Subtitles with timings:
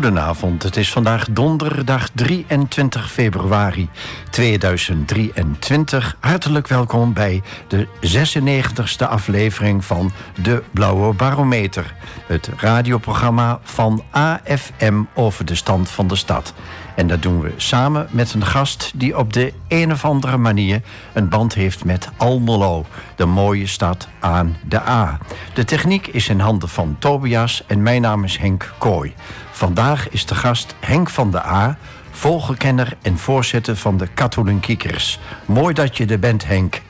[0.00, 3.88] Goedenavond, het is vandaag donderdag 23 februari
[4.30, 6.16] 2023.
[6.20, 11.94] Hartelijk welkom bij de 96e aflevering van De Blauwe Barometer.
[12.26, 16.54] Het radioprogramma van AFM over de stand van de stad.
[16.94, 20.82] En dat doen we samen met een gast die op de een of andere manier
[21.12, 25.18] een band heeft met Almelo, de mooie stad aan de A.
[25.54, 29.14] De techniek is in handen van Tobias en mijn naam is Henk Kooi.
[29.50, 31.78] Vandaag is de gast Henk van de A,
[32.10, 35.18] vogelkenner en voorzitter van de Katoenkiekers.
[35.46, 36.82] Mooi dat je er bent, Henk.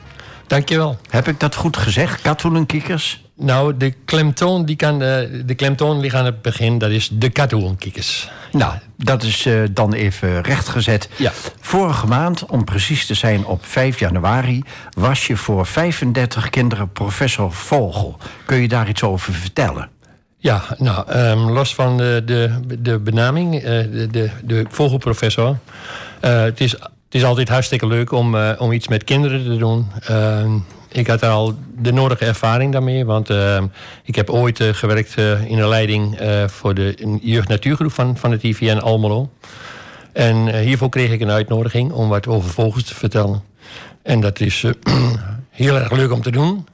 [0.47, 0.97] Dankjewel.
[1.09, 3.29] Heb ik dat goed gezegd, Katoenkiekers?
[3.41, 7.29] Nou, de klemtoon, die kan, de, de klemtoon ligt aan het begin, dat is de
[7.29, 8.29] Katoenkiekers.
[8.51, 11.09] Nou, dat is uh, dan even rechtgezet.
[11.17, 11.31] Ja.
[11.59, 17.51] Vorige maand, om precies te zijn op 5 januari, was je voor 35 kinderen professor
[17.51, 18.17] Vogel.
[18.45, 19.89] Kun je daar iets over vertellen?
[20.37, 25.57] Ja, nou, um, los van de, de, de benaming, uh, de, de, de vogelprofessor.
[26.21, 29.87] Uh, het, is, het is altijd hartstikke leuk om, om iets met kinderen te doen.
[30.91, 33.05] Ik had al de nodige ervaring daarmee.
[33.05, 33.63] Want uh,
[34.03, 38.43] ik heb ooit uh, gewerkt uh, in de leiding voor de jeugd-natuurgroep van, van het
[38.43, 39.29] IVN Almelo.
[40.13, 43.43] En hiervoor kreeg ik een uitnodiging om wat over vogels te vertellen.
[44.03, 44.65] En dat is
[45.49, 46.67] heel erg leuk om te doen.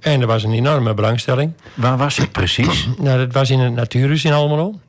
[0.00, 1.52] en er was een enorme belangstelling.
[1.74, 2.88] Waar was het precies?
[2.98, 4.80] nou, dat was in het Natuurhuis in Almelo.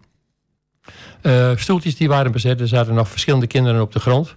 [1.56, 2.60] stoeltjes die waren bezet.
[2.60, 4.36] Er zaten nog verschillende kinderen op de grond.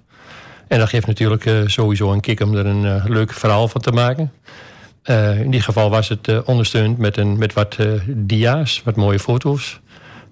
[0.68, 3.80] En dat geeft natuurlijk uh, sowieso een kick om er een uh, leuk verhaal van
[3.80, 4.32] te maken.
[5.04, 9.80] Uh, in dit geval was het ondersteund met, een, met wat dia's, wat mooie foto's.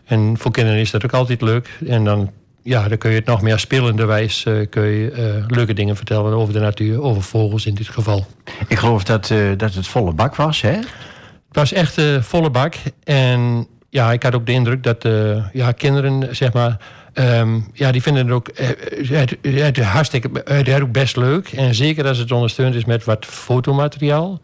[0.05, 1.79] En voor kinderen is dat ook altijd leuk.
[1.87, 2.31] En dan,
[2.63, 6.53] ja, dan kun je het nog meer spelende wijs kun je, leuke dingen vertellen over
[6.53, 8.27] de natuur, over vogels in dit geval.
[8.69, 10.73] Ik geloof dat, dat het volle bak was, hè?
[10.73, 12.75] Het was echt volle bak.
[13.05, 15.09] En ja, ik had ook de indruk dat
[15.53, 16.77] ja, kinderen, zeg maar
[17.15, 21.49] Um, ja, die vinden het ook het, het, hartstikke het ook best leuk.
[21.49, 24.41] En zeker als het ondersteund is met wat fotomateriaal.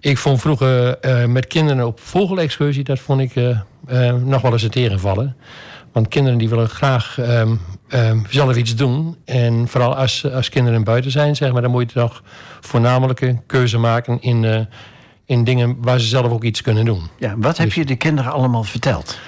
[0.00, 2.84] Ik vond vroeger uh, met kinderen op vogelexcursie...
[2.84, 3.58] dat vond ik uh,
[3.90, 5.36] uh, nog wel eens een tegenvallen.
[5.92, 9.16] Want kinderen die willen graag um, um, zelf iets doen.
[9.24, 11.62] En vooral als, als kinderen buiten zijn, zeg maar...
[11.62, 12.22] dan moet je toch
[12.60, 14.68] voornamelijk een keuze maken in,
[15.26, 15.76] in dingen...
[15.80, 17.02] waar ze zelf ook iets kunnen doen.
[17.18, 19.18] Ja, wat heb dus, je de kinderen allemaal verteld?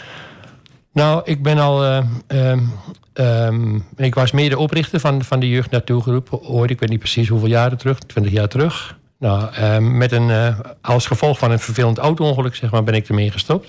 [0.92, 1.84] Nou, ik ben al.
[1.84, 2.72] Uh, um,
[3.14, 6.28] um, ik was mede oprichter van, van de Jeugd Natuurgroep.
[6.42, 8.98] Ooit, ik weet niet precies hoeveel jaren terug, 20 jaar terug.
[9.19, 13.08] Nou, um, met een, uh, als gevolg van een vervelend auto-ongeluk, zeg maar, ben ik
[13.08, 13.69] ermee gestopt.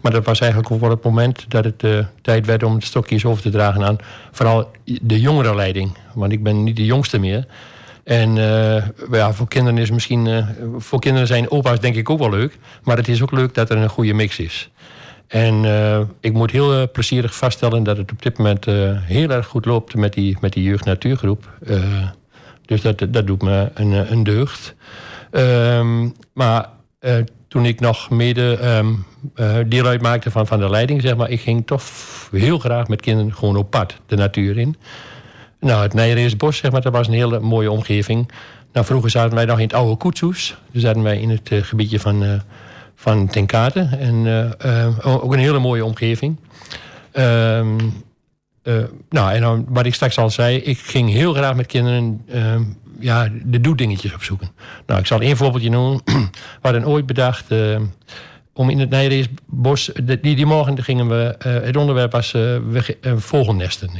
[0.00, 3.24] Maar dat was eigenlijk wel het moment dat het uh, tijd werd om de stokjes
[3.24, 3.96] over te dragen aan
[4.32, 5.96] vooral de jongere leiding.
[6.14, 7.46] Want ik ben niet de jongste meer.
[8.04, 8.34] En
[9.10, 10.44] ja, voor kinderen is misschien.
[10.78, 12.58] Voor kinderen zijn opa's denk ik ook wel leuk.
[12.82, 14.70] Maar het is ook leuk dat er een goede mix is.
[15.30, 19.30] En uh, ik moet heel uh, plezierig vaststellen dat het op dit moment uh, heel
[19.30, 21.48] erg goed loopt met die, met die jeugd-natuurgroep.
[22.64, 24.74] dus dat, dat doet me een, een deugd.
[25.30, 26.68] Um, maar
[27.48, 29.04] toen ik nog mede um,
[29.68, 31.82] deel uitmaakte van, van de leiding, zeg maar, ik ging toch
[32.30, 34.76] heel graag met kinderen gewoon op pad de natuur in.
[35.60, 38.30] Nou, het Nijreersbos, zeg maar, dat was een hele mooie omgeving.
[38.72, 40.56] Nou, vroeger zaten wij nog in het oude Koetsoes.
[40.70, 42.42] Dus zaten wij in het gebiedje van
[43.00, 43.88] van Ten Kate.
[43.98, 46.36] En uh, ook een hele mooie omgeving.
[47.12, 47.76] Um,
[48.62, 52.60] uh, nou, en wat ik straks al zei, ik ging heel graag met kinderen uh,
[52.98, 54.50] ja, de doedingetjes opzoeken.
[54.86, 56.00] Nou, ik zal één voorbeeldje noemen.
[56.04, 57.46] we hadden ooit bedacht
[58.52, 63.90] om in het Nijreesbos, die, die morgen gingen we, het onderwerp was we, vogelnesten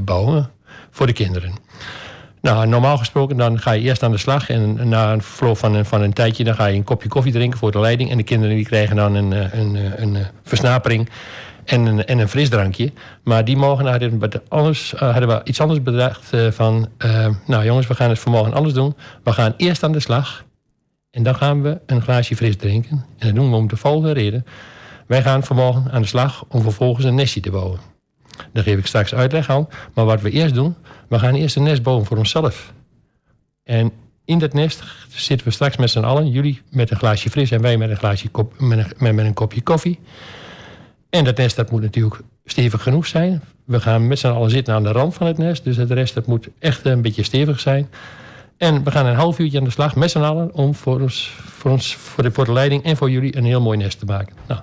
[0.00, 0.50] bouwen
[0.90, 1.52] voor de kinderen.
[2.48, 4.50] Nou, normaal gesproken dan ga je eerst aan de slag.
[4.50, 7.32] En na een verloop van een, van een tijdje dan ga je een kopje koffie
[7.32, 8.10] drinken voor de leiding.
[8.10, 11.08] En de kinderen die krijgen dan een, eh, een, een, een eh, versnapering
[11.64, 12.92] en een, en een frisdrankje.
[13.24, 16.30] Maar die hadden we, anders, uh, hadden we iets anders bedacht.
[16.50, 16.88] Van,
[17.46, 18.94] nou jongens, we gaan het vanmorgen anders doen.
[19.22, 20.44] We gaan eerst aan de slag.
[21.10, 23.04] En dan gaan we een glaasje fris drinken.
[23.18, 24.44] En dat doen we om de volgende reden.
[25.06, 27.97] Wij gaan vanmorgen aan de slag om vervolgens een nestje te bouwen.
[28.52, 29.68] Daar geef ik straks uitleg aan.
[29.94, 30.74] Maar wat we eerst doen,
[31.08, 32.72] we gaan eerst een nest bouwen voor onszelf.
[33.62, 33.92] En
[34.24, 36.30] in dat nest zitten we straks met z'n allen.
[36.30, 39.34] Jullie met een glaasje fris en wij met een, glaasje kop, met een, met een
[39.34, 39.98] kopje koffie.
[41.10, 43.42] En dat nest dat moet natuurlijk stevig genoeg zijn.
[43.64, 45.64] We gaan met z'n allen zitten aan de rand van het nest.
[45.64, 47.88] Dus het rest dat moet echt een beetje stevig zijn.
[48.56, 50.54] En we gaan een half uurtje aan de slag met z'n allen...
[50.54, 53.60] om voor, ons, voor, ons, voor, de, voor de leiding en voor jullie een heel
[53.60, 54.36] mooi nest te maken.
[54.46, 54.60] Nou,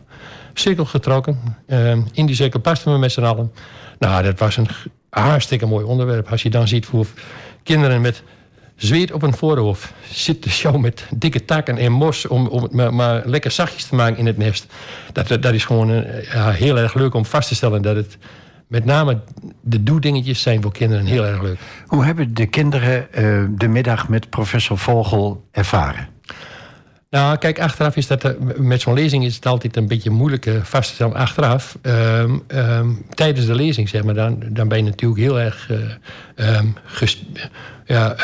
[0.59, 1.39] cirkel getrokken.
[1.67, 3.51] Uh, in die cirkel pasten we met z'n allen.
[3.99, 4.67] Nou, dat was een
[5.09, 6.31] hartstikke mooi onderwerp.
[6.31, 7.05] Als je dan ziet hoe
[7.63, 8.23] kinderen met
[8.75, 9.93] zweet op een voorhoofd.
[10.11, 13.95] Zit de show met dikke takken en mos om, om het maar, lekker zachtjes te
[13.95, 14.65] maken in het nest.
[15.11, 18.17] Dat, dat is gewoon uh, ja, heel erg leuk om vast te stellen dat het
[18.67, 19.19] met name
[19.61, 21.59] de doedingetjes zijn voor kinderen heel erg leuk.
[21.85, 26.14] Hoe hebben de kinderen uh, de middag met professor Vogel ervaren?
[27.09, 28.23] Nou, kijk, achteraf is dat...
[28.23, 31.15] eh, Met zo'n lezing is het altijd een beetje moeilijk eh, vast te stellen.
[31.15, 34.13] Achteraf, um, um, tijdens de lezing, zeg maar...
[34.13, 35.69] dan, dan ben je natuurlijk heel erg
[36.85, 37.19] gest,
[37.85, 38.15] ja,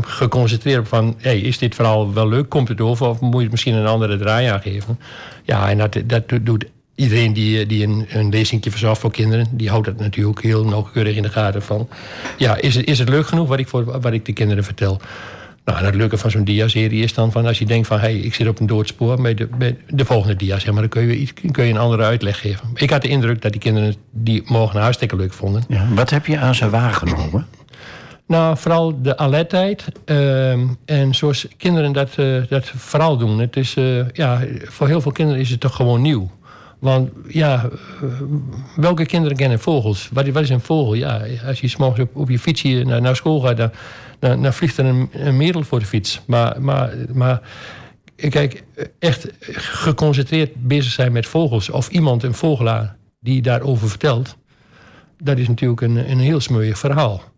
[0.00, 1.14] geconcentreerd op van...
[1.18, 2.48] Hey, is dit verhaal wel leuk?
[2.48, 3.06] Komt het over?
[3.06, 4.98] Of moet je het misschien een andere draai aan geven?
[5.44, 6.64] Ja, en dat, dat doet
[6.94, 9.46] iedereen die, die een, een lezingje verzorgt voor kinderen...
[9.50, 11.88] die houdt dat natuurlijk heel nauwkeurig in de gaten van...
[12.36, 15.00] ja, is het, is het leuk genoeg wat ik, voor, wat ik de kinderen vertel...
[15.70, 17.98] Nou, het leuke van zo'n dia-serie is dan van als je denkt van...
[17.98, 20.80] hé, hey, ik zit op een doodspoor, bij de, bij de volgende dia, zeg maar...
[20.80, 22.68] dan kun je, iets, kun je een andere uitleg geven.
[22.74, 25.64] Ik had de indruk dat die kinderen die morgen hartstikke leuk vonden.
[25.68, 27.46] Ja, wat heb je aan ze waargenomen?
[28.26, 29.84] Nou, vooral de alertheid.
[30.06, 30.52] Uh,
[30.84, 33.38] en zoals kinderen dat, uh, dat vooral doen.
[33.38, 36.30] Het is, uh, ja, voor heel veel kinderen is het toch gewoon nieuw.
[36.78, 37.68] Want ja,
[38.76, 40.08] welke kinderen kennen vogels?
[40.12, 40.94] Wat, wat is een vogel?
[40.94, 43.56] Ja, als je s'morgens op, op je fietsje naar, naar school gaat...
[43.56, 43.70] Dan,
[44.20, 46.20] dan, vliegt er een, een merel voor de fiets.
[46.26, 47.40] Maar, maar, maar
[48.16, 48.64] kijk,
[48.98, 51.70] echt geconcentreerd bezig zijn met vogels...
[51.70, 54.36] of iemand, een vogelaar, die daarover vertelt...
[55.18, 57.29] dat is natuurlijk een, een heel smeuïg verhaal.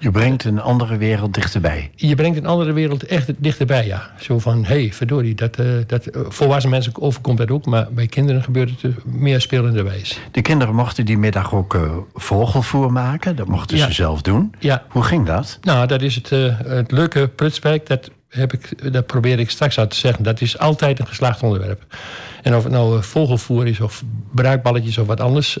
[0.00, 1.90] Je brengt een andere wereld dichterbij.
[1.94, 4.10] Je brengt een andere wereld echt dichterbij, ja.
[4.20, 7.66] Zo van, hé, hey, verdorie, dat, uh, dat, volwassen mensen overkomt dat ook...
[7.66, 10.20] maar bij kinderen gebeurt het meer spelenderwijs.
[10.30, 13.36] De kinderen mochten die middag ook uh, vogelvoer maken.
[13.36, 13.86] Dat mochten ja.
[13.86, 14.54] ze zelf doen.
[14.58, 14.84] Ja.
[14.88, 15.58] Hoe ging dat?
[15.62, 17.86] Nou, dat is het, uh, het leuke prutswerk.
[17.86, 20.24] Dat, heb ik, dat probeer ik straks uit te zeggen.
[20.24, 21.96] Dat is altijd een geslaagd onderwerp.
[22.42, 24.02] En of het nou vogelvoer is of
[24.34, 25.58] bruikballetjes of wat anders...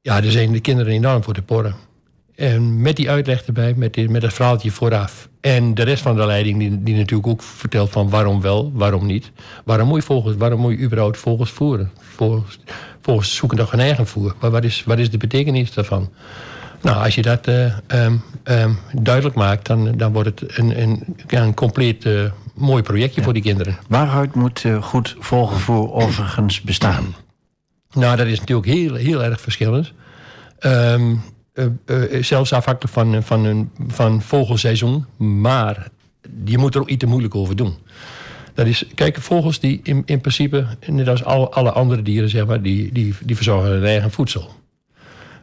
[0.00, 1.74] ja, daar zijn de kinderen enorm voor te porren.
[2.36, 5.28] En met die uitleg erbij, met, die, met het verhaaltje vooraf.
[5.40, 9.06] En de rest van de leiding, die, die natuurlijk ook vertelt van waarom wel, waarom
[9.06, 9.30] niet.
[9.64, 11.90] Waarom moet je vogels, waarom moet je überhaupt vogels voeren?
[11.98, 12.58] Vogels,
[13.00, 14.34] vogels zoeken toch een eigen voer.
[14.40, 16.10] Maar wat is, wat is de betekenis daarvan?
[16.82, 21.16] Nou, als je dat uh, um, um, duidelijk maakt, dan, dan wordt het een, een,
[21.26, 23.24] een compleet uh, mooi projectje ja.
[23.24, 23.78] voor die kinderen.
[23.88, 27.14] Waaruit moet uh, goed vogelvoer overigens bestaan?
[27.92, 29.92] Nou, dat is natuurlijk heel, heel erg verschillend.
[30.60, 31.22] Um,
[32.20, 35.04] zelfs afhankelijk van, van, een, van vogelseizoen.
[35.16, 35.88] Maar
[36.44, 37.74] je moet er ook iets te moeilijk over doen.
[38.54, 42.46] Dat is, kijk, vogels die in, in principe, net als alle, alle andere dieren, zeg
[42.46, 44.50] maar, die, die, die verzorgen hun eigen voedsel.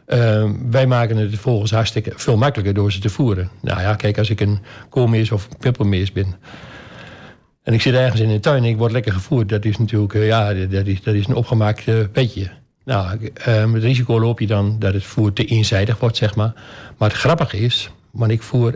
[0.06, 3.50] Uh, wij maken het de vogels hartstikke veel makkelijker door ze te voeren.
[3.60, 4.58] Nou ja, kijk, als ik een
[4.88, 6.34] koolmees of pimpelmees ben.
[7.62, 9.48] En ik zit ergens in de tuin en ik word lekker gevoerd.
[9.48, 12.50] Dat is natuurlijk, ja, dat is, dat is een opgemaakt petje.
[12.84, 16.52] Nou, um, het risico loop je dan dat het voer te eenzijdig wordt, zeg maar.
[16.98, 18.72] Maar het grappige is, want ik voer,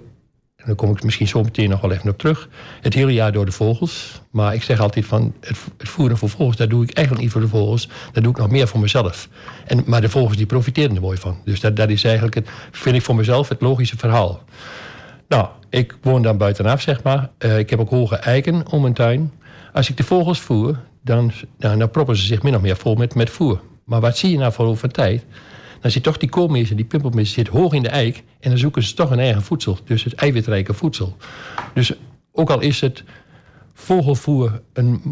[0.56, 2.49] en daar kom ik misschien zo meteen nog wel even op terug,
[2.81, 4.22] het hele jaar door de vogels.
[4.31, 7.43] Maar ik zeg altijd van, het, voeren voor vogels, dat doe ik eigenlijk niet voor
[7.43, 7.88] de vogels.
[8.12, 9.28] Dat doe ik nog meer voor mezelf.
[9.66, 11.40] En, maar de vogels die profiteren er mooi van.
[11.44, 14.43] Dus dat, dat is eigenlijk, het, vind ik voor mezelf het logische verhaal.
[15.28, 17.31] Nou, ik woon dan buitenaf, zeg maar.
[17.38, 19.32] Uh, ik heb ook hoge eiken om mijn tuin.
[19.73, 22.94] Als ik de vogels voer, dan, nou, dan proppen ze zich min of meer vol
[22.94, 23.61] met, met voer.
[23.88, 25.25] Maar wat zie je nou voor over tijd?
[25.80, 28.23] Dan zit toch die koolmees en die pimpelmees zit hoog in de eik...
[28.40, 29.78] en dan zoeken ze toch hun eigen voedsel.
[29.85, 31.16] Dus het eiwitrijke voedsel.
[31.75, 31.92] Dus
[32.33, 33.04] ook al is het
[33.75, 35.02] vogelvoer een,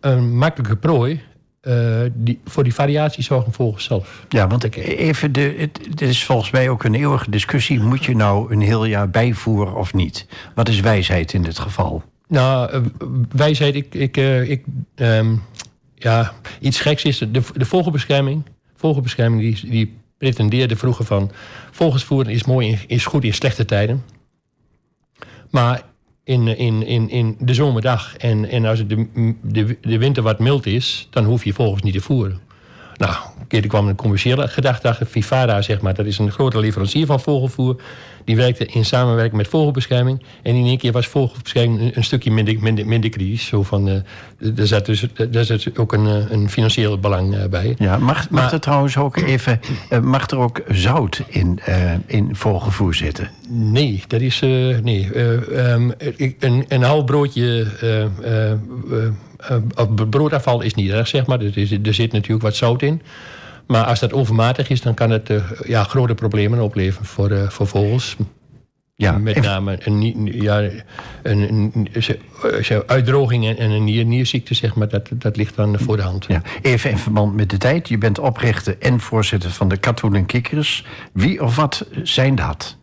[0.00, 1.20] een makkelijke prooi...
[1.62, 4.26] Uh, die, voor die variatie zorgen vogels zelf.
[4.28, 7.80] Ja, want ik, even de, het, het is volgens mij ook een eeuwige discussie.
[7.80, 10.26] Moet je nou een heel jaar bijvoeren of niet?
[10.54, 12.02] Wat is wijsheid in dit geval?
[12.28, 12.80] Nou, uh,
[13.30, 13.94] wijsheid, ik...
[13.94, 15.42] ik, uh, ik um,
[15.98, 18.44] ja, iets geks is de, de vogelbescherming.
[18.76, 21.30] Vogelbescherming die, die pretendeerde vroeger van...
[21.70, 24.04] vogelsvoeren is mooi, is goed in slechte tijden.
[25.50, 25.82] Maar
[26.24, 29.06] in, in, in, in de zomerdag en, en als de,
[29.42, 31.08] de, de winter wat mild is...
[31.10, 32.40] dan hoef je vogels niet te voeren.
[32.98, 35.06] Nou, een keer kwam een commerciële gedachte.
[35.06, 37.80] Vivara, zeg maar, dat is een grote leverancier van vogelvoer.
[38.24, 40.22] Die werkte in samenwerking met vogelbescherming.
[40.42, 43.46] En in één keer was vogelbescherming een, een stukje minder, minder, minder kritisch.
[43.46, 47.74] Zo van, uh, er zat dus er zat ook een, een financieel belang uh, bij.
[47.78, 49.60] Ja, mag, mag maar, er trouwens ook even...
[49.90, 51.60] Uh, mag er ook zout in,
[52.06, 53.30] in vogelvoer zitten?
[53.48, 54.40] Nee, dat is...
[54.82, 55.92] nee, um,
[56.38, 57.66] een, een half broodje...
[60.10, 61.40] broodafval is niet erg, zeg maar.
[61.40, 63.02] Er, is, er zit natuurlijk wat zout in.
[63.66, 67.48] Maar als dat overmatig is, dan kan het uh, ja, grote problemen opleveren voor, uh,
[67.48, 68.16] voor vogels.
[68.94, 70.60] Ja, Met name een, ja,
[71.22, 71.88] een, een,
[72.68, 76.24] een uitdroging en een nier, nierziekte, zeg maar, dat, dat ligt dan voor de hand.
[76.28, 76.42] Ja.
[76.62, 77.88] Even in verband met de tijd.
[77.88, 80.84] Je bent oprichter en voorzitter van de Katoen en Kikkers.
[81.12, 82.76] Wie of wat zijn dat?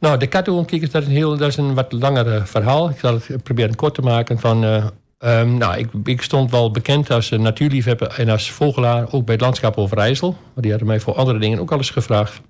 [0.00, 2.90] Nou, de kattenhoornkikers, dat is een, heel, dat is een wat langer verhaal.
[2.90, 4.38] Ik zal het proberen kort te maken.
[4.38, 4.84] Van, uh,
[5.24, 9.12] um, nou, ik, ik, stond wel bekend als natuurliefhebber en als vogelaar...
[9.12, 10.30] ook bij het landschap Overijssel.
[10.30, 12.40] Maar die hadden mij voor andere dingen ook al eens gevraagd.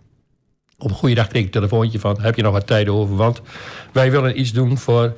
[0.79, 2.21] Op een goede dag kreeg ik een telefoontje van...
[2.21, 3.17] heb je nog wat tijd over?
[3.17, 3.41] Want
[3.93, 5.15] wij willen iets doen voor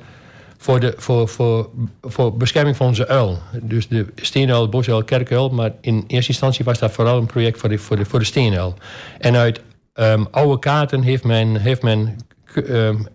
[0.65, 1.69] voor, de, voor, voor,
[2.01, 3.39] voor bescherming van onze uil.
[3.61, 5.49] Dus de steenuil, bosuil, kerkuil.
[5.49, 8.25] Maar in eerste instantie was dat vooral een project voor de, voor de, voor de
[8.25, 8.73] steenuil.
[9.19, 9.61] En uit
[9.93, 12.17] um, oude kaarten heeft men, heeft men
[12.55, 13.07] um,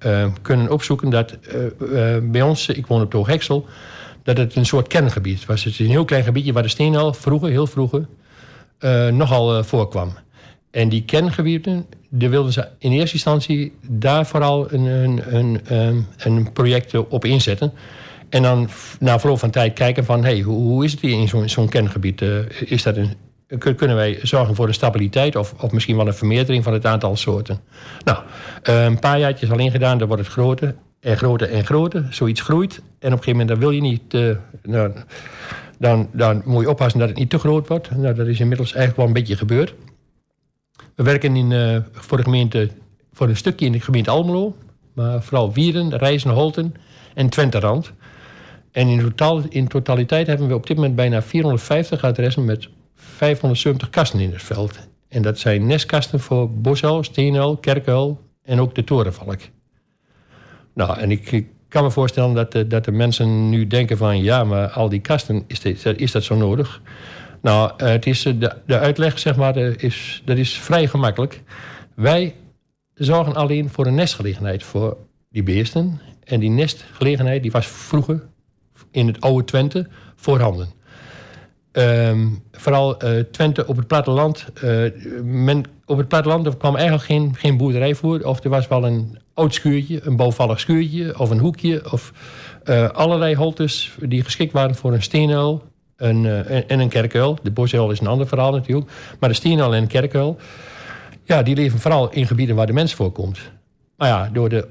[0.43, 3.67] kunnen opzoeken dat uh, uh, bij ons, ik woon op Toogheksel,
[4.35, 5.65] dat het een soort kerngebied was.
[5.65, 8.07] Het is een heel klein gebiedje waar de steenuil vroeger, heel vroeger,
[8.81, 10.13] uh, nogal voorkwam.
[10.71, 16.07] En die kerngebieden, daar wilden ze in eerste instantie daar vooral een, een, een, een,
[16.19, 17.73] een project op inzetten.
[18.29, 18.69] En dan
[19.01, 20.25] na verloop van tijd kijken van...
[20.25, 22.21] Hey, hoe, hoe is het hier in zo'n zo'n kerngebied?
[22.21, 23.15] Uh, is dat een,
[23.77, 25.37] kunnen wij zorgen voor een stabiliteit...
[25.37, 27.61] Of, of misschien wel een vermeerdering van het aantal soorten?
[28.05, 28.19] Nou,
[28.63, 32.07] een paar jaartjes al ingedaan, dan wordt het groter en groter en groter.
[32.11, 32.77] Zoiets groeit.
[32.77, 34.15] En op een gegeven moment dan wil je niet...
[34.15, 34.93] Uh, nou,
[35.79, 37.91] dan, dan moet je oppassen dat het niet te groot wordt.
[37.97, 39.75] Nou, dat is inmiddels eigenlijk wel een beetje gebeurd.
[40.95, 42.71] We werken in, uh, voor de gemeente,
[43.13, 44.57] voor een stukje in de gemeente Almelo.
[44.95, 46.75] Maar vooral Wieren, Rijzen, Holten
[47.15, 47.93] en Twenterand.
[48.73, 53.91] En in, totaal, in totaliteit hebben we op dit moment bijna 450 adressen met 570
[53.91, 54.89] kasten in het veld.
[55.09, 59.41] En dat zijn nestkasten voor bosuil, steenuil, kerkuil en ook de torenvalk.
[60.75, 64.23] Nou, en ik, kan me voorstellen dat de, dat de mensen nu denken van...
[64.23, 66.83] ja, maar al die kasten, is, is dat zo nodig?
[67.43, 71.43] Nou, het is, eh, de, de uitleg zeg maar, is, dat is vrij gemakkelijk.
[71.95, 72.35] Wij
[72.95, 74.97] zorgen alleen voor een nestgelegenheid voor
[75.31, 76.01] die beesten.
[76.25, 78.23] En die nestgelegenheid die was vroeger
[78.91, 80.69] in het oude Twente voorhanden.
[81.73, 84.47] Um, vooral uh, Twente op het platteland.
[84.65, 84.91] Uh,
[85.23, 88.21] men, op het platteland er kwam eigenlijk geen, geen boerderij voor.
[88.21, 91.93] Of er was wel een oud schuurtje, een bouwvallig schuurtje of een hoekje.
[91.93, 92.13] Of
[92.65, 95.63] uh, allerlei holtes die geschikt waren voor een steenuil
[95.97, 97.39] een, uh, en een kerkuil.
[97.43, 98.91] De bosuil is een ander verhaal natuurlijk.
[99.21, 100.37] Maar de steenuil en een kerkuil...
[101.25, 103.39] ja, die leven vooral in gebieden waar de mens voorkomt.
[103.97, 104.67] Maar ja, door de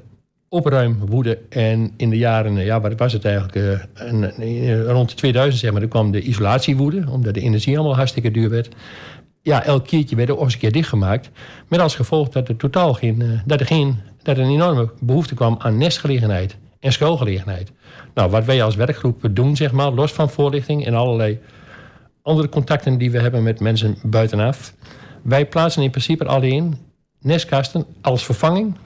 [0.49, 2.55] opruimwoede en in de jaren...
[2.55, 3.55] ja, wat was het eigenlijk?
[3.93, 7.05] Een, een, rond 2000, zeg maar, dan kwam de isolatiewoede...
[7.09, 8.69] omdat de energie allemaal hartstikke duur werd.
[9.41, 11.29] Ja, elk keertje werd er ook eens een keer dichtgemaakt.
[11.67, 13.41] Met als gevolg dat er totaal geen...
[13.45, 17.71] Dat er geen dat er een enorme behoefte kwam aan nestgelegenheid en schoolgelegenheid.
[18.13, 21.39] Nou, wat wij als werkgroep doen, zeg maar, los van voorlichting en allerlei
[22.21, 24.73] andere contacten die we hebben met mensen buitenaf.
[25.21, 26.77] Wij plaatsen in principe alleen
[27.19, 28.77] nestkasten als vervanging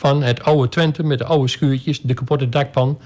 [0.00, 2.98] van het oude Twente met de oude schuurtjes, de kapotte dakpan,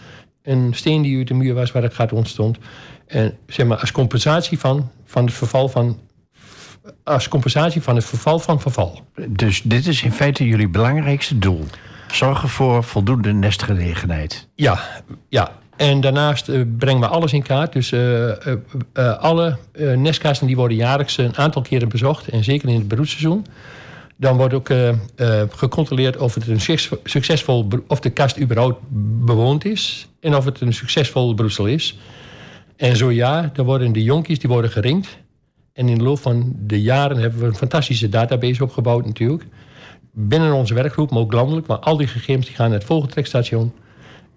[0.43, 2.59] een steen die uit de muur was waar het gat ontstond.
[3.07, 5.99] En zeg maar als compensatie van, van het verval van
[7.05, 9.01] als compensatie van het verval van verval.
[9.29, 11.65] Dus dit is in feite jullie belangrijkste doel?
[12.11, 14.49] Zorgen voor voldoende nestgelegenheid.
[14.55, 14.79] Ja,
[15.29, 15.53] ja.
[15.77, 17.73] En daarnaast uh, brengen we alles in kaart.
[17.73, 18.29] Dus uh,
[18.95, 19.59] uh, alle
[19.97, 22.29] nestkasten die worden jaarlijks een aantal keren bezocht.
[22.29, 23.47] En zeker in het broedseizoen.
[24.17, 24.71] Dan wordt ook
[25.51, 26.61] gecontroleerd of het een
[27.05, 28.81] succesvol of de kast überhaupt
[29.25, 30.09] bewoond is.
[30.21, 31.99] En of het een succesvol broedsel is.
[32.77, 35.19] En zo ja, dan worden de jonkies die worden geringd.
[35.73, 39.45] En in de loop van de jaren hebben we een fantastische database opgebouwd natuurlijk
[40.15, 41.67] binnen onze werkgroep, maar ook landelijk.
[41.67, 43.73] Maar al die gegevens die gaan naar het vogeltrekstation.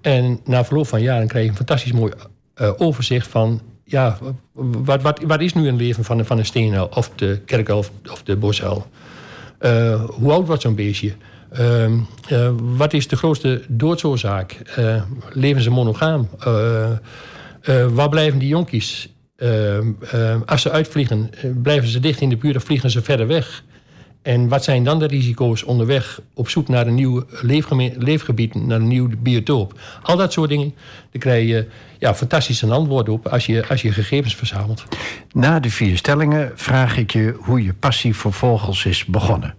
[0.01, 2.13] En na verloop van jaren krijg je een fantastisch mooi
[2.55, 3.61] uh, overzicht van...
[3.83, 4.17] ja,
[4.53, 7.91] wat, wat, wat is nu een leven van, van een steenuil of de kerkuil of,
[8.11, 8.85] of de bosuil?
[9.59, 11.11] Uh, hoe oud wordt zo'n beestje?
[11.59, 11.91] Uh,
[12.31, 14.57] uh, wat is de grootste doodsoorzaak?
[15.29, 16.29] leven ze monogaam?
[17.89, 19.09] waar blijven die jonkies?
[20.45, 21.29] als ze uitvliegen,
[21.61, 23.63] blijven ze dicht in de buurt of vliegen ze verder weg?
[24.27, 27.23] En wat zijn dan de risico's onderweg op zoek naar een nieuw
[27.97, 29.79] leefgebied, naar een nieuw biotoop?
[30.01, 30.73] Al dat soort dingen,
[31.11, 31.67] daar krijg je
[31.99, 34.83] ja, fantastische antwoorden op als je, als je gegevens verzamelt.
[35.31, 39.55] Na de vier stellingen vraag ik je hoe je passie voor vogels is begonnen.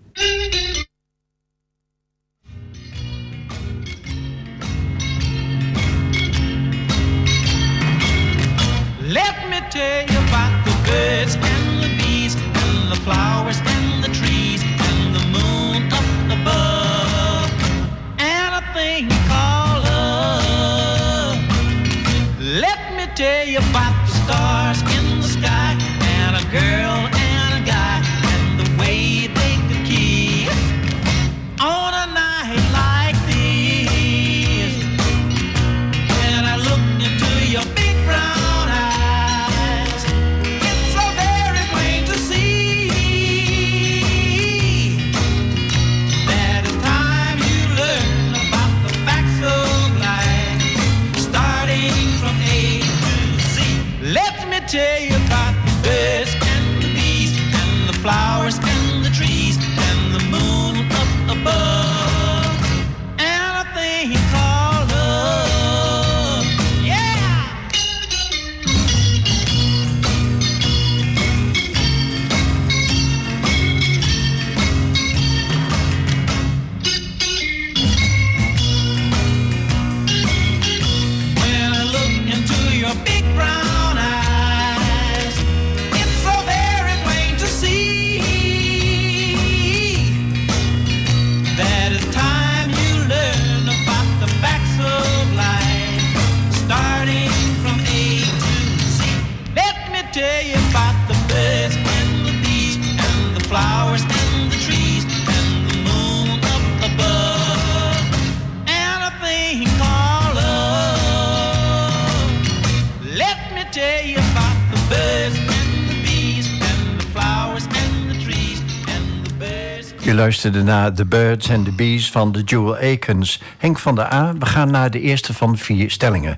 [120.08, 123.40] Je luisterde naar The Birds and the Bees van de Jewel Akins.
[123.58, 126.36] Henk van der A, we gaan naar de eerste van vier stellingen.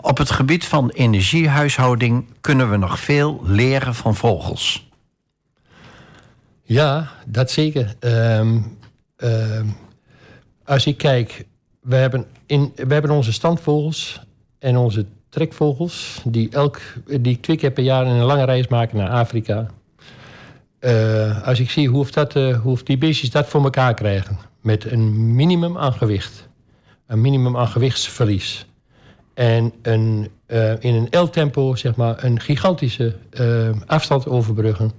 [0.00, 4.88] Op het gebied van energiehuishouding kunnen we nog veel leren van vogels.
[6.62, 7.94] Ja, dat zeker.
[8.00, 8.58] Ehm,
[9.16, 9.66] ehm,
[10.64, 11.44] als ik kijk,
[11.80, 14.20] we hebben, in, we hebben onze standvogels
[14.58, 16.22] en onze trekvogels...
[16.24, 16.80] die, elk,
[17.20, 19.66] die twee keer per jaar een lange reis maken naar Afrika.
[20.80, 24.38] Uh, als ik zie hoe, dat, uh, hoe die beestjes dat voor elkaar krijgen...
[24.60, 26.48] met een minimum aan gewicht,
[27.06, 28.66] een minimum aan gewichtsverlies...
[29.34, 33.16] en een, uh, in een L-tempo zeg maar, een gigantische
[33.86, 34.92] afstand overbruggen...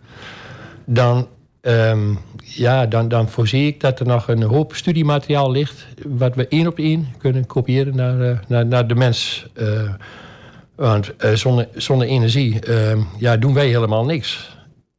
[0.85, 1.27] dan
[1.63, 5.87] Um, ja, dan, dan voorzie ik dat er nog een hoop studiemateriaal ligt...
[6.07, 9.47] wat we één op één kunnen kopiëren naar, naar, naar de mens.
[10.75, 14.49] Want zonder, zonder energie ehm, ja, doen wij helemaal niks.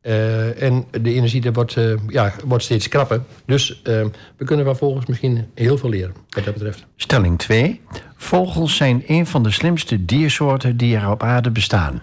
[0.03, 1.77] En de energie dat wordt,
[2.09, 3.23] ja, wordt steeds krapper.
[3.47, 6.85] Dus ehm, we kunnen van vogels misschien heel veel leren, wat dat betreft.
[6.97, 7.81] Stelling 2.
[8.17, 12.03] Vogels zijn een van de slimste diersoorten die er op aarde bestaan.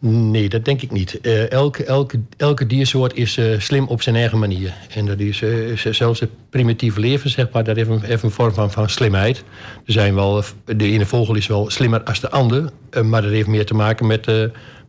[0.00, 1.20] Nee, dat denk ik niet.
[1.48, 4.74] Elke, elke, elke diersoort is slim op zijn eigen manier.
[4.94, 5.42] En dat is
[5.90, 9.44] zelfs het primitieve leven, zeg maar, dat heeft een, heeft een vorm van, van slimheid.
[9.86, 12.70] Er zijn wel, de ene vogel is wel slimmer als de ander,
[13.02, 14.26] maar dat heeft meer te maken met,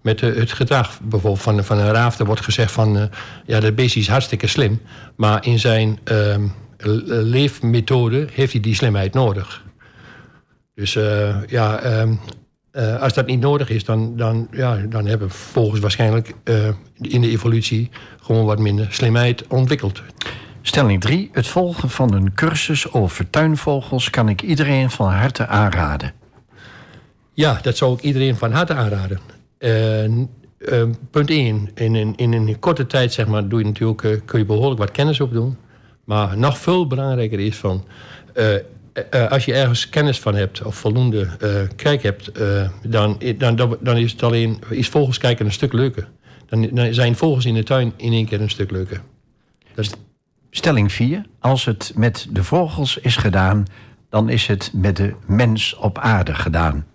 [0.02, 1.00] met het gedrag.
[1.02, 3.10] Bijvoorbeeld van, van een raaf, er wordt gezegd van,
[3.46, 4.82] ja, dat beestje is hartstikke slim,
[5.16, 6.48] maar in zijn ehm,
[7.08, 9.64] leefmethode heeft hij die slimheid nodig.
[10.76, 10.94] Dus
[11.48, 12.16] ja, ehm,
[13.00, 16.34] als dat niet nodig is, dan, dan, ja, dan hebben vogels waarschijnlijk
[16.98, 17.90] in de evolutie
[18.22, 20.02] gewoon wat minder slimheid ontwikkeld.
[20.62, 21.30] Stelling 3.
[21.32, 26.14] Het volgen van een cursus over tuinvogels kan ik iedereen van harte aanraden.
[27.34, 29.20] Ja, dat zou ik iedereen van harte aanraden.
[29.60, 30.24] Uh,
[31.12, 31.70] punt 1.
[31.76, 34.92] In, in, in een korte tijd zeg maar, doe je natuurlijk, kun je behoorlijk wat
[34.92, 35.58] kennis opdoen.
[36.04, 37.86] Maar nog veel belangrijker is van
[38.34, 38.56] uh,
[39.30, 41.28] als je ergens kennis van hebt of voldoende
[41.76, 42.32] kijk hebt,
[42.84, 46.08] dan, dan, dan is het alleen is vogels kijken een stuk leuker.
[46.46, 49.02] Dan, dan, zijn vogels in de tuin in één keer een stuk leuker.
[49.76, 49.98] Dat
[50.52, 51.26] Stelling 4.
[51.40, 53.66] Als het met de vogels is gedaan,
[54.10, 56.86] dan is het met de mens op aarde gedaan.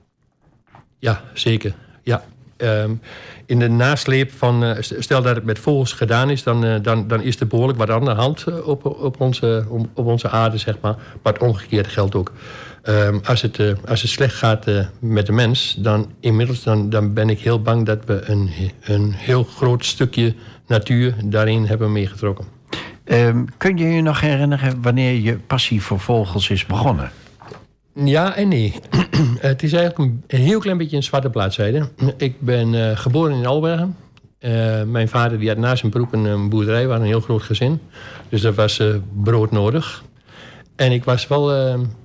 [0.98, 1.74] Ja, zeker.
[2.02, 2.24] Ja.
[2.64, 3.00] Um,
[3.46, 7.08] in de nasleep van, uh, stel dat het met vogels gedaan is, dan, uh, dan,
[7.08, 10.58] dan is er behoorlijk wat aan de hand uh, op, op, onze, op onze aarde,
[10.58, 10.96] zeg maar.
[11.22, 12.32] Maar het omgekeerde geldt ook.
[12.88, 14.66] Um, als, het, als het slecht gaat
[14.98, 18.50] met de mens, dan inmiddels dan, dan ben ik heel bang dat we een,
[18.80, 20.34] een heel groot stukje
[20.66, 22.44] natuur daarin hebben meegetrokken.
[23.04, 27.10] Um, kun je je nog herinneren wanneer je passie voor vogels is begonnen?
[27.94, 28.74] Ja en nee.
[29.38, 31.88] het is eigenlijk een heel klein beetje een zwarte bladzijde.
[32.16, 33.96] Ik ben uh, geboren in Albergen.
[34.40, 37.42] Uh, mijn vader die had na zijn beroep een, een boerderij, waar een heel groot
[37.42, 37.80] gezin.
[38.28, 40.04] Dus er was uh, brood nodig.
[40.76, 41.54] En ik was wel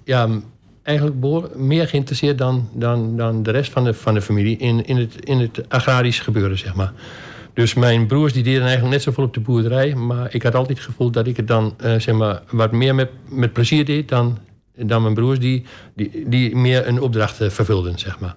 [0.04, 0.28] ja,
[0.84, 4.98] eigenlijk meer geïnteresseerd dan, dan, dan de rest van de, van de familie in, in,
[4.98, 6.94] het, in het agrarisch gebeuren, zeg maar.
[7.54, 9.96] Dus mijn broers die deden eigenlijk net zoveel op de boerderij.
[9.96, 13.10] Maar ik had altijd het gevoel dat ik het dan zeg maar, wat meer met,
[13.30, 14.38] met plezier deed dan
[14.88, 15.66] dan mijn broers die,
[15.96, 18.36] die, die meer een opdracht uh, vervulden, zeg maar.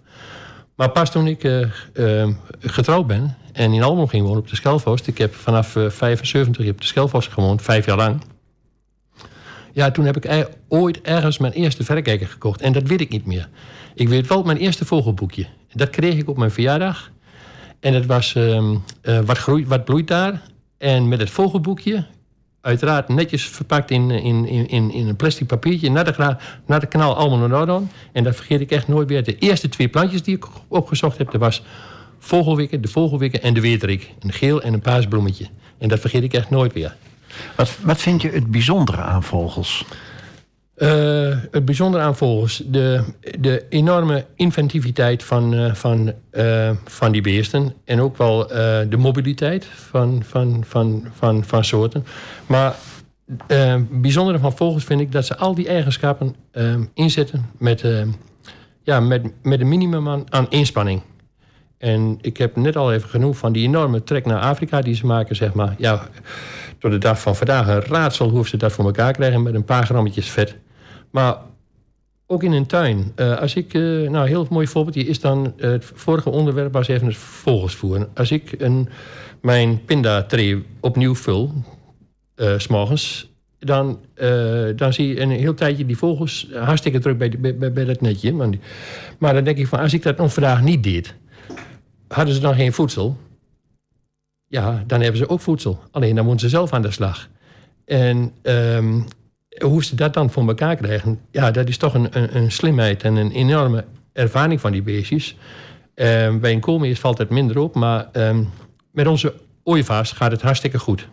[0.74, 2.28] Maar pas toen ik uh, uh,
[2.58, 5.06] getrouwd ben en in Almelo ging wonen op de Schelvost...
[5.06, 8.22] ik heb vanaf 75 op de Schelvost gewoond, vijf jaar lang...
[9.74, 12.60] Ja, toen heb ik ooit ergens mijn eerste verrekijker gekocht.
[12.60, 13.48] En dat weet ik niet meer.
[13.94, 15.46] Ik weet wel mijn eerste vogelboekje.
[15.72, 17.10] Dat kreeg ik op mijn verjaardag.
[17.80, 18.76] En het was ehm,
[19.24, 20.42] wat, groeit, wat bloeit daar.
[20.78, 22.06] En met het vogelboekje
[22.62, 27.16] uiteraard netjes verpakt in, in, in, in een plastic papiertje naar de, naar de kanaal
[27.16, 29.24] Almelo En dat vergeet ik echt nooit meer.
[29.24, 31.62] De eerste twee plantjes die ik opgezocht heb, dat was
[32.18, 34.10] vogelwikken, de vogelwikken en de weterik.
[34.20, 35.46] Een geel en een paars bloemetje.
[35.78, 36.96] En dat vergeet ik echt nooit meer.
[37.56, 39.84] Wat, wat vind je het bijzondere aan vogels?
[40.76, 43.04] Uh, het bijzondere aan vogels, de,
[43.40, 47.74] de enorme inventiviteit van, uh, van, uh, van die beesten.
[47.84, 48.46] En ook wel
[48.88, 52.04] de mobiliteit van, van, van, van, van soorten.
[52.46, 52.74] Maar
[53.46, 56.34] het bijzondere van vogels vind ik dat ze al die eigenschappen
[56.94, 57.84] inzetten met,
[58.82, 61.02] ja, met, met een minimum aan inspanning.
[61.82, 65.06] En ik heb net al even genoeg van die enorme trek naar Afrika die ze
[65.06, 65.74] maken, zeg maar.
[65.78, 66.08] Ja,
[66.78, 69.64] tot de dag van vandaag een raadsel hoe ze dat voor elkaar krijgen met een
[69.64, 70.56] paar grammetjes vet.
[71.10, 71.36] Maar
[72.26, 73.12] ook in een tuin.
[73.16, 77.06] Uh, als ik, uh, nou, heel mooi voorbeeldje is dan het vorige onderwerp was even
[77.06, 78.08] het vogelsvoer.
[78.14, 78.88] Als ik een,
[79.40, 81.52] mijn pindatray opnieuw vul,
[82.36, 83.98] uh, s'morgens, dan,
[84.76, 88.32] dan zie je een heel tijdje die vogels hartstikke druk bij, bij, bij dat netje.
[89.18, 91.14] Maar dan denk ik van, als ik dat nog vandaag niet deed,
[92.12, 93.16] hadden ze dan geen voedsel?
[94.46, 95.80] Ja, dan hebben ze ook voedsel.
[95.90, 97.28] Alleen dan moeten ze zelf aan de slag.
[97.84, 99.00] En ehm,
[99.64, 103.02] hoe ze dat dan voor elkaar krijgen, ja, dat is toch een, een, een slimheid
[103.02, 105.36] en een enorme ervaring van die beestjes.
[105.94, 108.44] Ehm, bij een koolmees valt het minder op, maar ehm,
[108.90, 111.08] met onze ooievaars gaat het hartstikke goed.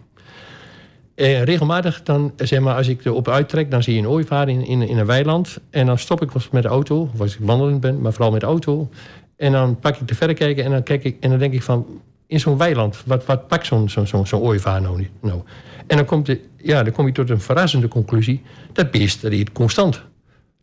[1.15, 4.65] Eh, regelmatig dan, zeg maar, als ik erop uittrek, dan zie je een ooievaar in,
[4.65, 5.57] in, in een weiland.
[5.69, 8.41] En dan stop ik met de auto, of als ik wandelend ben, maar vooral met
[8.41, 8.89] de auto.
[9.39, 12.01] En dan pak ik de verrekijker en dan, kijk ik, en dan denk ik van...
[12.27, 15.41] in zo'n weiland, wat, wat pakt zo'n zo'n zo'n zo'n ooievaar nou, nou?
[15.87, 18.41] En dan, komt de, ja, dan kom je tot een verrassende conclusie.
[18.73, 20.03] Dat beest, dat constant.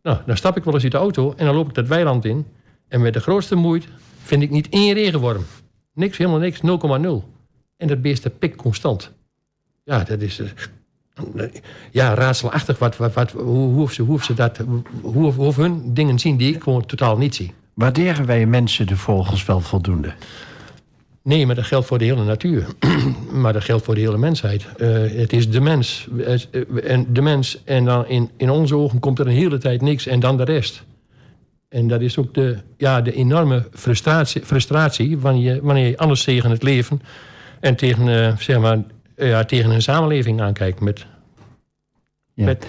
[0.03, 2.25] Nou, dan stap ik wel eens in de auto en dan loop ik dat weiland
[2.25, 2.47] in.
[2.89, 3.87] En met de grootste moeite
[4.23, 5.45] vind ik niet één regenworm.
[5.93, 6.65] Niks, helemaal niks, 0,0.
[7.77, 9.13] En dat beest dat pikt constant.
[9.85, 10.41] Ja, dat is...
[10.41, 11.45] Uh,
[11.91, 14.61] ja, raadselachtig wat, wat, wat, hoe, hoe ze dat,
[15.03, 17.55] hoe, hoe hun dingen zien die ik gewoon totaal niet zie.
[17.77, 20.13] Waarderen wij mensen de vogels wel voldoende?
[21.23, 22.67] Nee, maar dat geldt voor de hele natuur.
[23.43, 24.67] maar dat geldt voor de hele mensheid.
[24.77, 26.09] Uh, het is de mens.
[26.85, 27.65] En de mens.
[27.65, 30.45] En dan in, in onze ogen komt er een hele tijd niks en dan de
[30.45, 30.85] rest.
[31.69, 36.25] En dat is ook de, ja, de enorme frustratie, frustratie wanneer, je, wanneer je anders
[36.25, 37.03] tegen het leven
[37.61, 38.79] en tegen, uh, zeg maar,
[39.17, 40.81] ja, tegen een samenleving aankijkt.
[40.81, 41.07] Met,
[42.35, 42.45] ja.
[42.45, 42.67] met,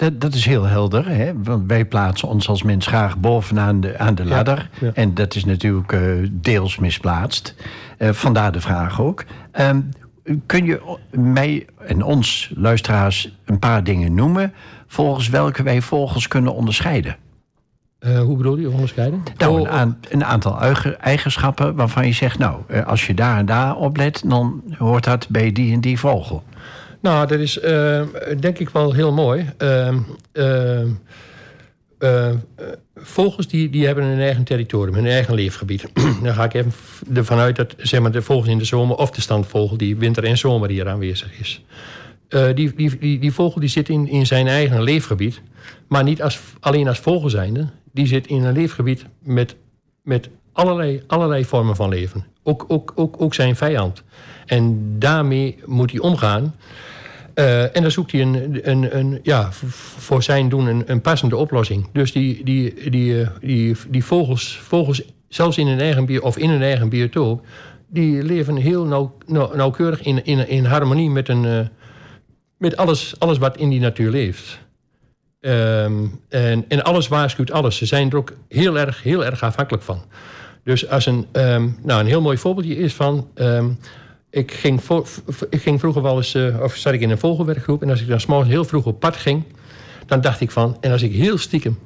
[0.00, 1.08] dat, dat is heel helder.
[1.08, 1.32] Hè?
[1.42, 4.70] Want wij plaatsen ons als mens graag bovenaan de, aan de ladder.
[4.80, 4.92] Ja, ja.
[4.94, 7.54] En dat is natuurlijk uh, deels misplaatst.
[7.98, 9.24] Uh, vandaar de vraag ook.
[9.60, 9.88] Um,
[10.46, 14.52] kun je mij en ons, luisteraars, een paar dingen noemen...
[14.86, 17.16] volgens welke wij vogels kunnen onderscheiden?
[18.00, 19.22] Uh, hoe bedoel je onderscheiden?
[19.36, 20.60] Nou, een, aan, een, aantal
[21.00, 22.38] eigenschappen waarvan je zegt...
[22.38, 24.22] nou, als je daar en daar op let...
[24.26, 26.42] dan hoort dat bij die en die vogel.
[27.00, 28.02] Nou, dat is uh,
[28.40, 29.50] denk ik wel heel mooi.
[29.58, 29.94] Uh,
[32.02, 32.30] uh,
[32.96, 35.86] vogels die, die hebben een eigen territorium, een eigen leefgebied.
[36.22, 36.72] Dan ga ik even
[37.14, 38.96] ervan uit dat zeg maar, de vogels in de zomer...
[38.96, 41.64] of de standvogel die winter en zomer hier aanwezig is.
[42.28, 45.40] die, die, die, die, vogel die zit in, in zijn eigen leefgebied.
[45.88, 47.68] Maar niet als, alleen als vogel zijnde.
[47.92, 49.56] Die zit in een leefgebied met,
[50.02, 52.24] met allerlei, allerlei vormen van leven.
[52.42, 54.02] Ook, ook, ook, ook zijn vijand.
[54.46, 56.54] En daarmee moet hij omgaan...
[57.40, 59.48] Uh, en dan zoekt hij een, een, een, ja,
[59.98, 61.88] voor zijn doen een, een passende oplossing.
[61.92, 66.62] Dus die, die, die, die, die vogels, vogels, zelfs in hun eigen of in hun
[66.62, 67.46] eigen biotoop,
[67.88, 71.60] die leven heel nauw, nauw, nauwkeurig in, in, in harmonie met, een, uh,
[72.56, 74.58] met alles, alles wat in die natuur leeft.
[75.40, 77.76] Um, en, en alles waarschuwt alles.
[77.76, 80.02] Ze zijn er ook heel erg, heel erg afhankelijk van.
[80.64, 83.28] Dus als een, um, nou, een heel mooi voorbeeldje is van...
[83.34, 83.78] Um,
[84.30, 84.80] ik ging,
[85.50, 87.82] ik ging vroeger wel eens, uh, of zat ik in een vogelwerkgroep...
[87.82, 89.42] en als ik dan s'morgens heel vroeg op pad ging...
[90.06, 91.78] dan dacht ik van, en als ik heel stiekem...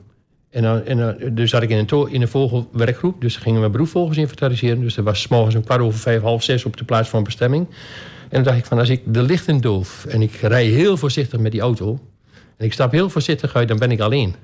[0.51, 3.21] en dan, en dan dus zat ik in een, in een vogelwerkgroep...
[3.21, 4.81] dus gingen we broedvogels inventariseren...
[4.81, 7.67] dus er was s'morgens een kwart over vijf, half zes op de plaats van bestemming...
[7.69, 10.05] en dan dacht ik van, als ik de lichten doof...
[10.05, 11.99] en ik rij heel voorzichtig met die auto...
[12.57, 14.35] en ik stap heel voorzichtig uit, dan ben ik alleen.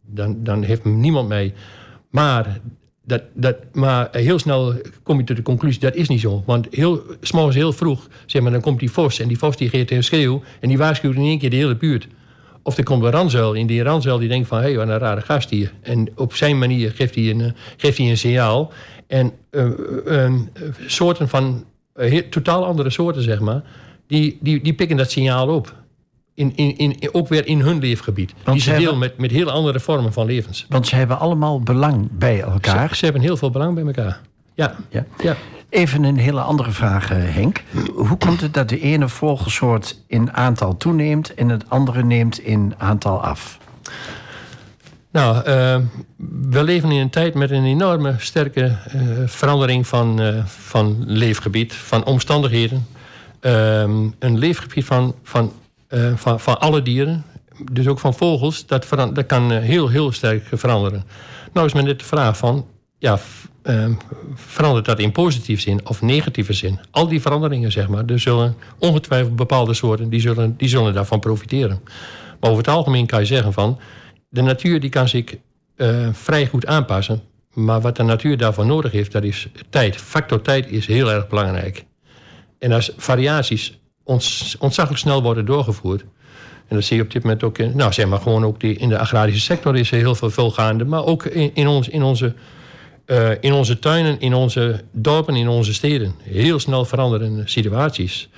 [0.00, 1.54] Dan, dan heeft niemand mij...
[2.10, 2.60] Maar
[3.06, 6.42] dat, dat, maar heel snel kom je tot de conclusie, dat is niet zo.
[6.46, 9.18] Want heel, s'morgens heel vroeg, zeg maar, dan komt die vos...
[9.18, 10.42] en die vos die geeft een schreeuw...
[10.60, 12.06] en die waarschuwt in één keer de hele buurt.
[12.62, 14.58] Of er komt een ranzuil in die ranzuil die denkt van...
[14.58, 15.72] hé, hey, wat een rare gast hier.
[15.82, 18.72] En op zijn manier geeft hij een, geeft hij een signaal.
[19.06, 19.66] En uh,
[20.06, 20.32] uh,
[20.86, 21.64] soorten van...
[22.30, 23.62] Totaal andere soorten, zeg maar...
[24.06, 25.74] die, die, die pikken dat signaal op
[26.36, 28.34] in, in, in, ook weer in hun leefgebied.
[28.44, 30.66] Want die ze deel met, met heel andere vormen van levens.
[30.68, 32.88] Want ze hebben allemaal belang bij elkaar.
[32.88, 34.20] Ze, ze hebben heel veel belang bij elkaar.
[34.54, 34.76] Ja.
[34.88, 35.04] ja.
[35.22, 35.36] ja.
[35.68, 37.62] Even een hele andere vraag, eh, Henk.
[37.94, 41.34] Hoe komt het dat de ene vogelsoort in aantal toeneemt...
[41.34, 43.58] en het andere neemt in aantal af?
[45.10, 45.76] Nou, uh,
[46.50, 48.60] we leven in een tijd met een enorme sterke
[48.94, 52.86] uh, verandering van, uh, van leefgebied, van omstandigheden.
[53.40, 55.52] Ehm, een leefgebied van, van
[55.88, 57.24] uh, van, van alle dieren,
[57.72, 61.04] dus ook van vogels, dat, dat kan uh, heel, heel sterk veranderen.
[61.52, 62.66] Nou is men net de vraag van,
[62.98, 63.18] ja,
[63.62, 63.96] uh,
[64.34, 66.80] verandert dat in positieve zin of negatieve zin?
[66.90, 71.20] Al die veranderingen, zeg maar, er zullen ongetwijfeld bepaalde soorten, die zullen, die zullen daarvan
[71.20, 71.80] profiteren.
[72.40, 73.78] Maar over het algemeen kan je zeggen van,
[74.28, 75.24] de natuur die kan zich
[75.76, 77.22] uh, vrij goed aanpassen,
[77.52, 79.96] maar wat de natuur daarvoor nodig heeft, dat is tijd.
[79.96, 81.84] Factor tijd is heel erg belangrijk.
[82.58, 83.78] En als variaties
[84.58, 86.04] ontzaglijk snel worden doorgevoerd.
[86.68, 88.76] En dat zie je op dit moment ook in, nou zeg maar gewoon ook die,
[88.76, 90.84] in de agrarische sector is er heel veel, gaande.
[90.84, 92.34] Maar ook in, in, ons, in, onze,
[93.06, 96.14] uh, in onze tuinen, in onze dorpen, in onze steden.
[96.22, 98.28] Heel snel veranderende situaties.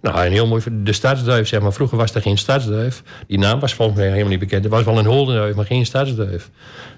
[0.00, 1.72] Nou, en heel mooi, de stadsduif, zeg maar.
[1.72, 3.02] Vroeger was er geen stadsduif.
[3.26, 4.64] Die naam was volgens mij helemaal niet bekend.
[4.64, 6.50] Er was wel een holdenduif, maar geen stadsduif.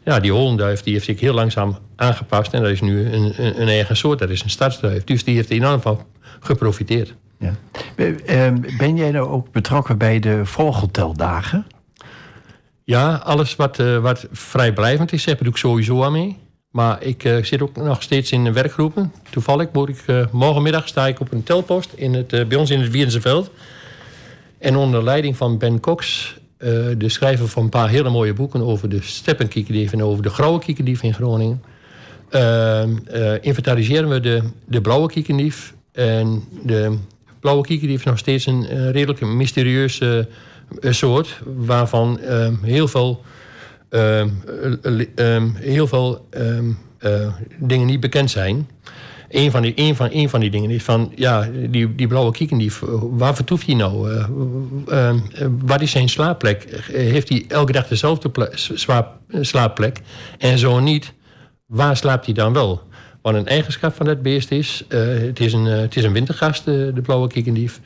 [0.04, 2.52] Ja, die holdenduif die heeft zich heel langzaam aangepast.
[2.52, 5.04] En dat is nu een, een, een eigen soort, dat is een stadsduif.
[5.04, 6.06] Dus die heeft er enorm van
[6.40, 7.14] geprofiteerd.
[7.38, 7.54] Ja.
[8.26, 11.66] Ehm, ben jij nou ook betrokken bij de vogelteldagen?
[12.84, 16.36] Ja, alles wat, uh, wat vrijblijvend is, heb ik sowieso aan mee.
[16.70, 19.12] Maar ik uh, zit ook nog steeds in werkgroepen.
[19.30, 22.80] Toevallig moet ik, uh, morgenmiddag sta ik op een telpost in het, bij ons in
[22.80, 23.50] het Wierense veld.
[24.58, 26.34] En onder leiding van Ben Cox,
[26.96, 30.58] de schrijver van een paar hele mooie boeken over de steppenkiekendief en over de grauwe
[30.58, 31.62] kiekendief in Groningen.
[33.40, 35.74] inventariseren we de, de blauwe kiekendief.
[35.92, 36.98] En de
[37.40, 40.28] blauwe kiekendief is nog steeds een redelijk mysterieuze
[40.82, 43.22] soort waarvan ehm, heel veel,
[43.88, 44.28] ehm,
[45.14, 46.28] ehm, heel veel
[47.58, 48.68] dingen niet bekend zijn.
[49.28, 52.32] Een van, die, een, van, een van die dingen is van, ja, die, die blauwe
[52.32, 54.10] kiekendief, waar vertoeft hij nou?
[54.88, 55.14] Uh,
[55.58, 56.82] wat is zijn slaapplek?
[56.92, 58.50] Heeft hij elke dag dezelfde
[59.40, 60.00] slaapplek?
[60.38, 61.12] En zo niet,
[61.66, 62.82] waar slaapt hij dan wel?
[63.22, 67.00] Wat een eigenschap van dat beest is, het, is een, het is een wintergast, de
[67.02, 67.80] blauwe kiekendief.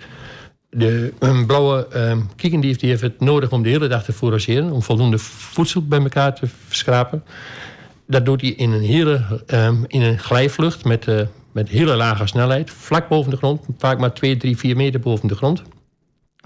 [0.70, 4.70] De een blauwe um, kiekendief die heeft het nodig om de hele dag te forageren...
[4.70, 7.24] om voldoende voedsel bij elkaar te schrapen.
[8.06, 11.20] Dat doet hij in een, hele, um, in een glijvlucht met, uh,
[11.52, 12.70] met hele lage snelheid...
[12.70, 15.62] vlak boven de grond, vaak maar 2, 3, 4 meter boven de grond.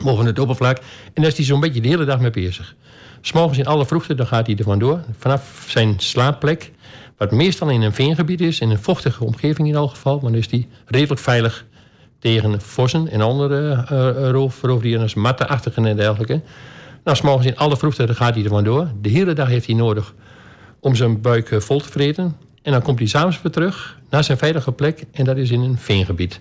[0.03, 0.77] Boven het oppervlak.
[1.15, 2.75] En daar is hij zo'n beetje de hele dag mee bezig.
[3.21, 5.01] S'morgens in alle vroegte, dan gaat hij er vandoor.
[5.19, 6.73] Vanaf zijn slaapplek,
[7.17, 8.61] wat meestal in een veengebied is...
[8.61, 10.21] in een vochtige omgeving in elk geval...
[10.21, 11.67] dan is hij redelijk veilig
[12.19, 16.41] tegen vossen en andere uh, roof, roofdieren, als mattenachtigen en dergelijke.
[17.05, 18.89] Nou, s'morgens in alle vroegte gaat hij er vandoor.
[19.01, 20.15] De hele dag heeft hij nodig
[20.81, 22.37] om zijn buik eh, vol te vreten.
[22.63, 25.05] En dan komt hij s'avonds weer terug naar zijn veilige plek.
[25.13, 26.41] En dat is in een veengebied.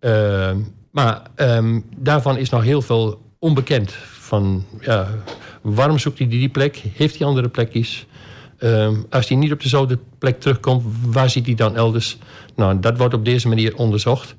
[0.00, 0.50] Uh,
[0.90, 3.92] maar um, daarvan is nog heel veel onbekend.
[4.12, 5.08] Van, ja,
[5.62, 6.76] waarom zoekt hij die plek?
[6.76, 8.06] Heeft hij andere plekjes?
[8.60, 12.18] Um, als hij niet op dezelfde plek terugkomt, waar zit hij dan elders?
[12.56, 14.34] Nou, dat wordt op deze manier onderzocht.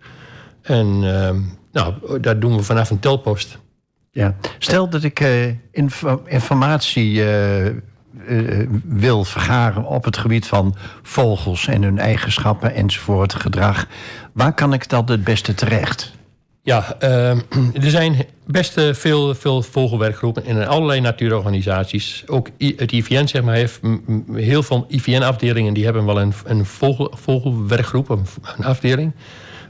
[0.62, 1.30] En uh,
[1.72, 3.58] nou, dat doen we vanaf een telpost.
[4.12, 4.36] Ja.
[4.58, 5.54] Stel dat ik uh,
[6.26, 7.76] informatie uh,
[8.84, 13.88] wil vergaren op het gebied van vogels en hun eigenschappen enzovoort, gedrag.
[14.34, 16.18] Waar kan ik dat het beste terecht?
[16.64, 17.40] Ja, ehm,
[17.84, 22.24] er zijn best veel, veel vogelwerkgroepen en allerlei natuurorganisaties.
[22.28, 23.80] Ook het IVN zeg maar, heeft
[24.34, 29.14] heel veel IVN-afdelingen die hebben wel een, een vogel, vogelwerkgroep, een afdeling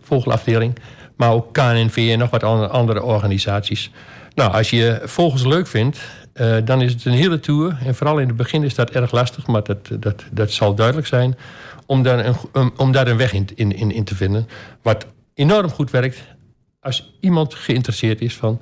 [0.10, 0.75] vogelafdeling.
[1.15, 3.91] Maar ook KNNV en nog wat andere organisaties.
[4.36, 5.99] Nou, als je vogels leuk vindt,
[6.34, 7.78] uh, dan is het een hele tour.
[7.86, 11.08] En vooral in het begin is dat erg lastig, maar dat, dat, dat zal duidelijk
[11.08, 11.38] zijn.
[11.86, 14.47] Om daar een, om daar een weg in, in, in te vinden.
[14.82, 16.17] Wat enorm goed werkt
[16.79, 18.61] als iemand geïnteresseerd is van.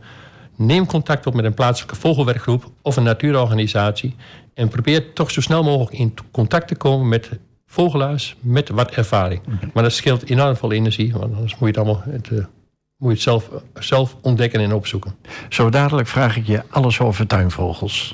[0.55, 4.15] Neem contact op met een plaatselijke vogelwerkgroep of een natuurorganisatie.
[4.53, 7.29] En probeer toch zo snel mogelijk in contact te komen met
[7.67, 9.41] vogelaars met wat ervaring.
[9.73, 12.47] Maar dat scheelt enorm veel energie, want anders moet je het allemaal het, uh, moet
[12.97, 15.15] je het zelf, zelf ontdekken en opzoeken.
[15.49, 18.13] Zo dadelijk vraag ik je alles over tuinvogels.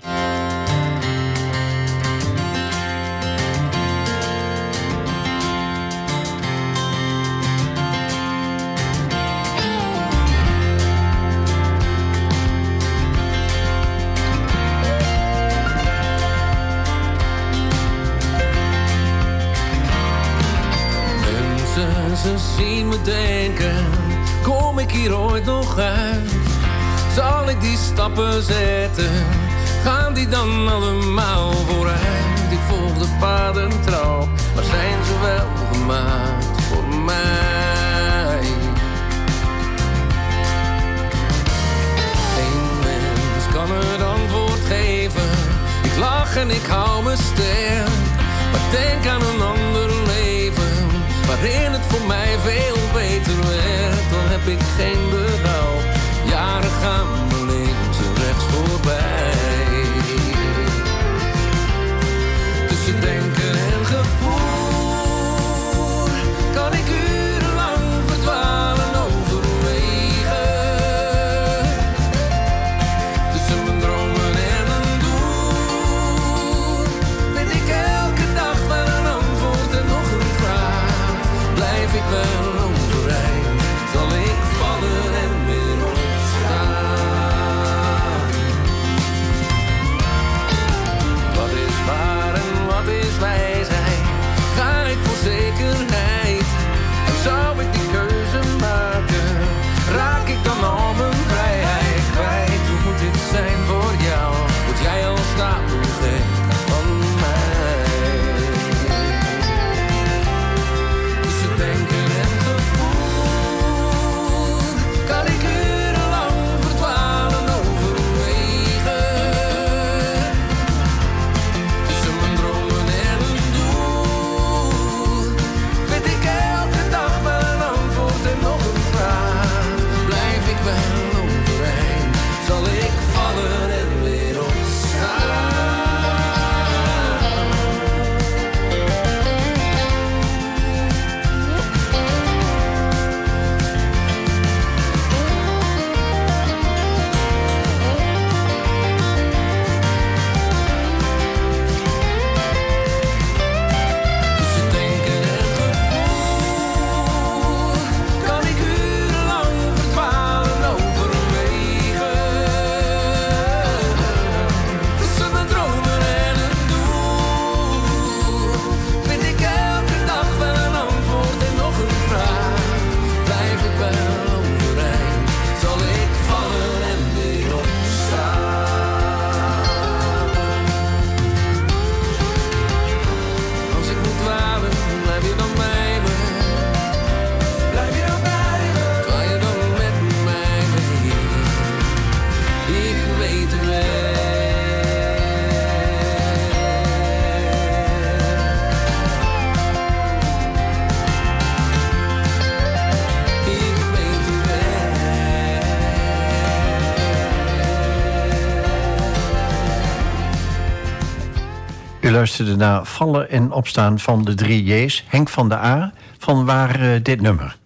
[212.38, 215.04] Luisterde naar Vallen en Opstaan van de drie J's.
[215.08, 217.58] Henk van der A, van waar uh, dit nummer?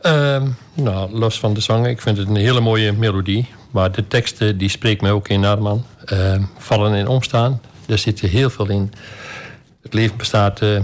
[0.00, 3.48] Ehm, nou, los van de zang, ik vind het een hele mooie melodie.
[3.70, 5.84] Maar de teksten die spreekt mij ook in Arman.
[6.12, 8.92] Uh, vallen en omstaan, daar zit heel veel in.
[9.82, 10.80] Het leven bestaat uh,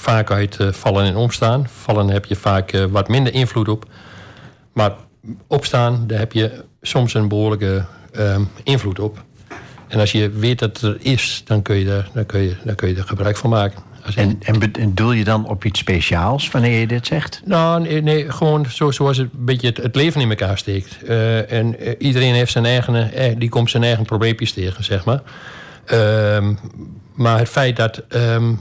[0.00, 1.68] vaak uit uh, vallen en omstaan.
[1.68, 3.86] Vallen heb je vaak uh, wat minder invloed op.
[4.72, 4.92] Maar
[5.46, 7.84] opstaan, daar heb je soms een behoorlijke
[8.16, 9.24] um, invloed op.
[9.92, 12.56] En als je weet dat het er is, dan kun je er, dan kun je,
[12.64, 13.82] dan kun je er gebruik van maken.
[14.14, 17.42] En, en bedoel je dan op iets speciaals wanneer je dit zegt?
[17.44, 20.98] Nou, nee, nee gewoon zo, zoals het, een beetje het, leven in elkaar steekt.
[21.04, 25.04] Uh, en uh, iedereen heeft zijn eigen, uh, die komt zijn eigen probleempjes tegen, zeg
[25.04, 25.22] maar.
[25.84, 26.54] Ehm,
[27.14, 28.58] maar het feit dat, um,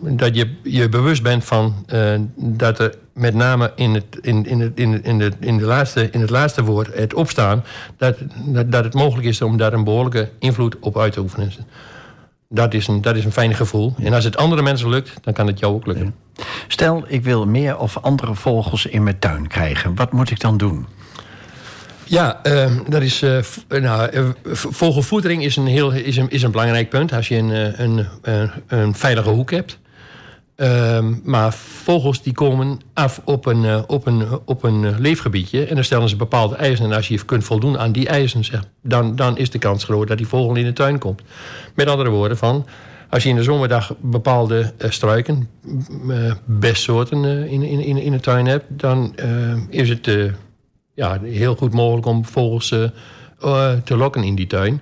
[0.00, 1.86] dat je je bewust bent van
[2.36, 6.10] dat er met name in het, in, in het, in, in, de, in, de laatste,
[6.10, 7.64] in het laatste woord, het opstaan,
[7.96, 11.52] dat, dat, dat het mogelijk is om daar een behoorlijke invloed op uit te oefenen
[12.52, 13.94] dat is, een, dat is een fijn gevoel.
[13.98, 16.14] En als het andere mensen lukt, dan kan het jou ook lukken.
[16.68, 19.94] Stel, ik wil meer of andere vogels in mijn tuin krijgen.
[19.94, 20.86] Wat moet ik dan doen?
[22.10, 23.38] Ja, uh, dat is, uh,
[23.68, 27.12] nou, uh, vogelvoedering is een, heel, is, een, is een belangrijk punt.
[27.12, 29.78] Als je een, een, een, een veilige hoek hebt.
[30.56, 35.64] Ehm, maar vogels die komen af op een, op, een, op een leefgebiedje.
[35.64, 36.84] En dan stellen ze bepaalde eisen.
[36.84, 40.08] En als je kunt voldoen aan die eisen, zeg, dan, dan is de kans groot
[40.08, 41.22] dat die vogel in de tuin komt.
[41.74, 42.66] Met andere woorden, van,
[43.08, 45.48] als je in de zomerdag bepaalde struiken,
[46.44, 49.14] bestsoorten in, in, in, in de tuin hebt, dan
[49.68, 50.08] is het
[51.00, 52.68] ja, heel goed mogelijk om vogels
[53.84, 54.80] te lokken in die tuin.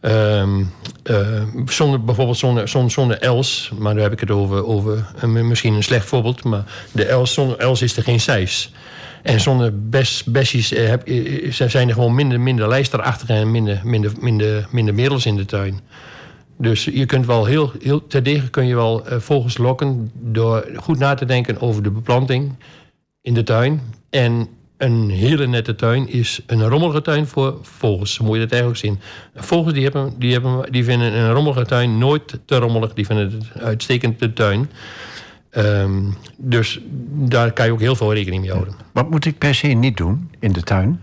[0.00, 0.70] Um,
[1.04, 5.82] uh, zonder, bijvoorbeeld zonder, zonder, els, maar daar heb ik het over, over misschien een
[5.82, 8.72] slecht voorbeeld, maar de els, zonder els is er geen seis.
[9.22, 10.24] En zonder bes,
[10.72, 10.92] uh,
[11.50, 15.80] zijn er gewoon minder, minder lijsterachtige en minder, minder, minder, minder middels in de tuin.
[16.58, 21.14] Dus je kunt wel heel, heel terdege kun je wel vogels lokken door goed na
[21.14, 22.54] te denken over de beplanting
[23.22, 23.80] in de tuin.
[24.10, 24.48] En
[24.78, 28.14] een hele nette tuin is een rommelige tuin voor vogels.
[28.14, 29.00] Zo moet je dat eigenlijk zien.
[29.34, 32.94] Vogels die, hebben, die, hebben, die vinden een rommelige tuin nooit te rommelig.
[32.94, 34.70] Die vinden het uitstekend de tuin.
[35.56, 38.74] Um, dus daar kan je ook heel veel rekening mee houden.
[38.92, 41.00] Wat moet ik per se niet doen in de tuin?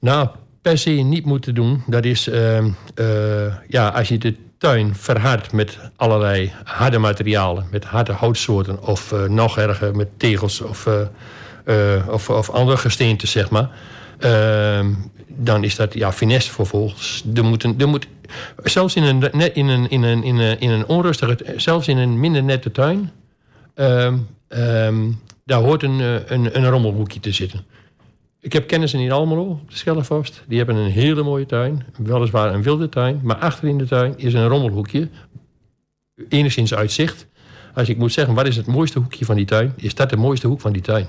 [0.00, 0.28] Nou,
[0.62, 1.82] per se niet moeten doen.
[1.86, 7.66] Dat is, uh, uh, ja, als je de tuin verhardt met allerlei harde materialen.
[7.70, 8.82] Met harde houtsoorten.
[8.82, 10.94] Of uh, nog erger met tegels of uh,
[12.10, 13.70] of, of andere gesteenten, zeg maar.
[14.20, 14.86] Uh,
[15.28, 17.24] dan is dat ja, finesse voor vogels.
[17.34, 18.06] Er moet er moet,
[18.64, 19.22] zelfs in een,
[19.54, 23.10] in, een, in, een, in, een, in een onrustige, zelfs in een minder nette tuin,
[23.76, 24.12] uh,
[25.44, 27.64] daar hoort een, eh, een, een rommelhoekje te zitten.
[28.40, 30.42] Ik heb kennissen in Almelo, de Schellevost.
[30.48, 31.84] Die hebben een hele mooie tuin.
[31.98, 33.20] Weliswaar een wilde tuin.
[33.22, 35.08] Maar achter in de tuin is een rommelhoekje.
[36.28, 37.26] Enigszins uitzicht.
[37.74, 39.72] Als ik moet zeggen, wat is het mooiste hoekje van die tuin?
[39.76, 41.06] Is dat de mooiste hoek van die tuin?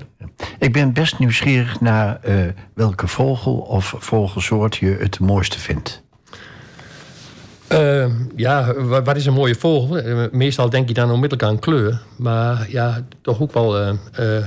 [0.59, 2.35] Ik ben best nieuwsgierig naar uh,
[2.73, 6.01] welke vogel of vogelsoort je het mooiste vindt.
[7.71, 8.05] Uh,
[8.35, 9.97] ja, wat is een mooie vogel?
[9.97, 12.01] Uh, meestal denk je dan onmiddellijk aan kleur.
[12.17, 13.89] Maar ja, toch ook wel uh,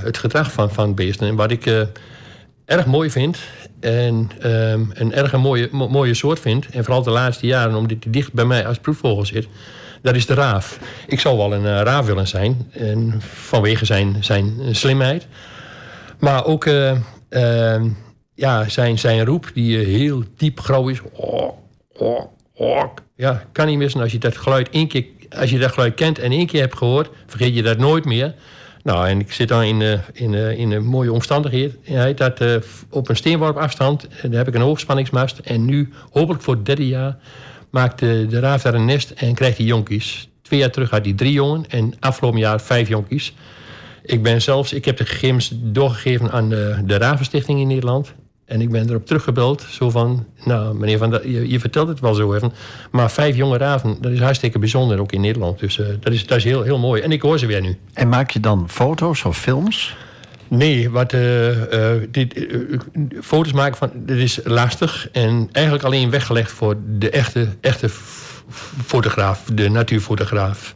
[0.03, 1.27] het gedrag van, van beesten.
[1.27, 1.87] En wat ik
[2.65, 3.37] erg mooi vind
[3.79, 6.69] en ehm, een erg mooie, mooie soort vind...
[6.69, 9.47] en vooral de laatste jaren, omdat die dicht bij mij als proefvogel zit
[10.01, 10.79] dat is de raaf.
[11.07, 12.71] Ik zou wel een raaf willen zijn.
[12.71, 15.27] En vanwege zijn, zijn slimheid.
[16.21, 16.91] Maar ook uh,
[17.29, 17.81] uh,
[18.35, 21.01] ja, zijn, zijn roep, die heel diep grauw is.
[21.11, 21.51] Oh,
[21.97, 22.21] oh,
[22.53, 22.83] oh.
[23.15, 25.05] Ja, kan niet missen als je dat geluid één keer...
[25.37, 27.09] Als je dat geluid kent en één keer hebt gehoord...
[27.27, 28.35] vergeet je dat nooit meer.
[28.83, 32.17] Nou, en ik zit dan in, in, in een mooie omstandigheid.
[32.17, 32.41] Dat,
[32.89, 35.39] op een steenworp afstand, daar heb ik een hoogspanningsmast.
[35.39, 37.17] En nu, hopelijk voor het derde jaar
[37.69, 40.29] maakt de, de raaf daar een nest en krijgt hij jonkies.
[40.41, 43.33] Twee jaar terug had hij drie jongen en afgelopen jaar vijf jonkies.
[44.03, 48.13] Ik ben zelfs, ik heb de gegevens doorgegeven aan de, de Ravenstichting in Nederland.
[48.45, 49.65] En ik ben erop teruggebeld.
[49.69, 52.53] Zo van, nou meneer Van der, je, je, vertelt het wel zo even.
[52.91, 55.59] Maar vijf jonge raven, dat is hartstikke bijzonder ook in Nederland.
[55.59, 57.01] Dus uh, dat, is, dat is heel, heel mooi.
[57.01, 57.77] En ik hoor ze weer nu.
[57.93, 59.95] En maak je dan foto's of films?
[60.47, 62.47] Nee, wat, uh, uh, dit,
[63.21, 65.09] foto's maken van, dit is lastig.
[65.11, 67.89] En eigenlijk alleen weggelegd voor de echte, echte
[68.85, 70.75] fotograaf, de natuurfotograaf.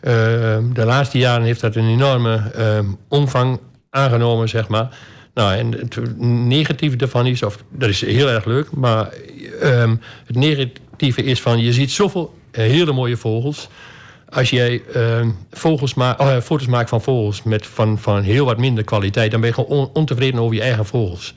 [0.00, 2.42] De laatste jaren heeft dat een enorme
[3.08, 4.88] omvang aangenomen, zeg maar.
[5.34, 9.08] Nou, en het negatieve daarvan is, of dat is heel erg leuk, maar
[9.62, 13.68] um, het negatieve is van je ziet zoveel hele mooie vogels
[14.30, 14.82] als jij
[15.50, 19.40] vogels ma oh, foto's maakt van vogels met van, van heel wat minder kwaliteit, dan
[19.40, 21.34] ben je gewoon ontevreden over je eigen vogels.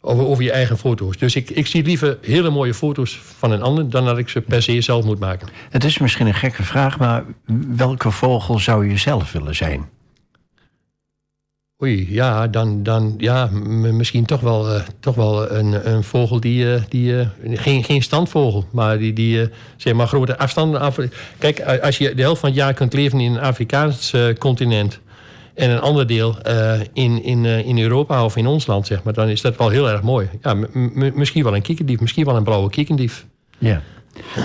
[0.00, 1.16] Over, over je eigen foto's.
[1.16, 3.90] Dus ik, ik zie liever hele mooie foto's van een ander...
[3.90, 5.48] dan dat ik ze per se zelf moet maken.
[5.70, 7.24] Het is misschien een gekke vraag, maar
[7.76, 9.88] welke vogel zou je zelf willen zijn?
[11.82, 16.64] Oei, ja, dan, dan ja, misschien toch wel, uh, toch wel een, een vogel die,
[16.64, 20.98] uh, die uh, geen, geen standvogel, maar die, die zeg maar grote afstanden af.
[21.38, 25.00] Kijk, als je de helft van het jaar kunt leven in een Afrikaans continent
[25.60, 26.36] en een ander deel
[26.92, 29.88] in, in, in Europa of in ons land, zeg maar, dan is dat wel heel
[29.88, 30.28] erg mooi.
[30.42, 30.54] Ja,
[30.94, 33.26] misschien wel een kiekendief, misschien wel een blauwe kiekendief.
[33.58, 33.82] Ja.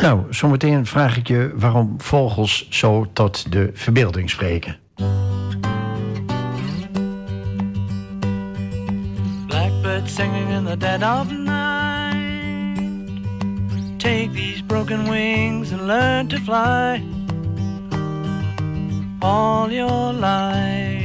[0.01, 4.77] Nou, zometeen vraag ik je waarom vogels zo tot de verbeelding spreken.
[10.07, 12.15] singing in the dead of night.
[13.99, 17.03] Take these broken wings and learn to fly
[19.21, 21.04] all your life.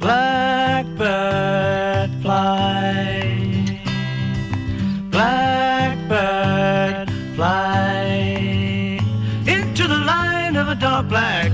[0.00, 3.80] Blackbird fly.
[5.10, 9.00] Blackbird fly
[9.46, 11.50] into the line of a dark black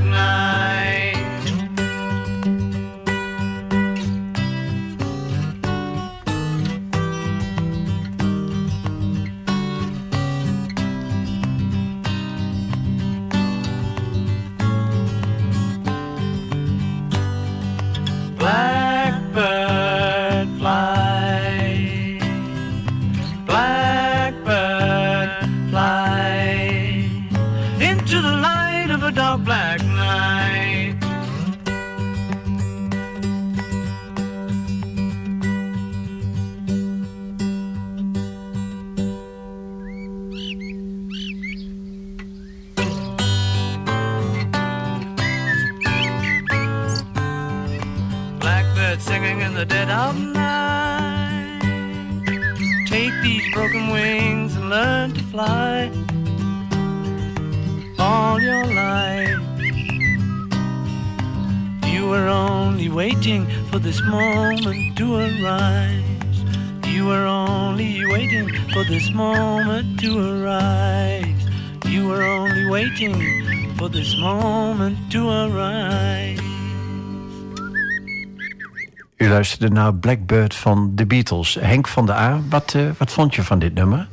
[79.61, 81.57] luisterde naar Blackbird van The Beatles.
[81.61, 84.09] Henk van der A, wat, uh, wat vond je van dit nummer?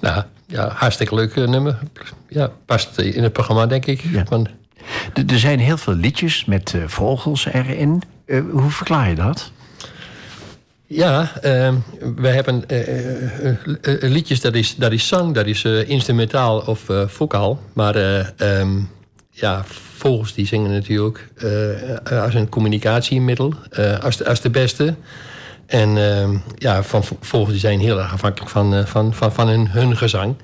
[0.00, 1.78] Nou, ja, hartstikke leuk eh, nummer.
[2.28, 4.00] Ja, past in het programma, denk ik.
[4.00, 4.24] Ja.
[5.26, 8.02] Er zijn heel veel liedjes met uh, vogels erin.
[8.26, 9.50] Uh, hoe verklaar je dat?
[10.86, 11.72] Ja, uh,
[12.16, 12.64] we hebben
[14.00, 17.60] liedjes, dat is, dat is zang, dat is instrumentaal of vocaal.
[17.72, 17.96] Maar
[18.36, 18.88] um,
[19.32, 19.64] ja,
[19.96, 21.28] vogels die zingen natuurlijk
[22.10, 23.54] als een communicatiemiddel,
[24.02, 24.94] als, de, als de beste.
[25.66, 29.68] En uh, ja, van vogels zijn heel erg afhankelijk van, uh, van, van, van hun,
[29.68, 30.34] hun gezang.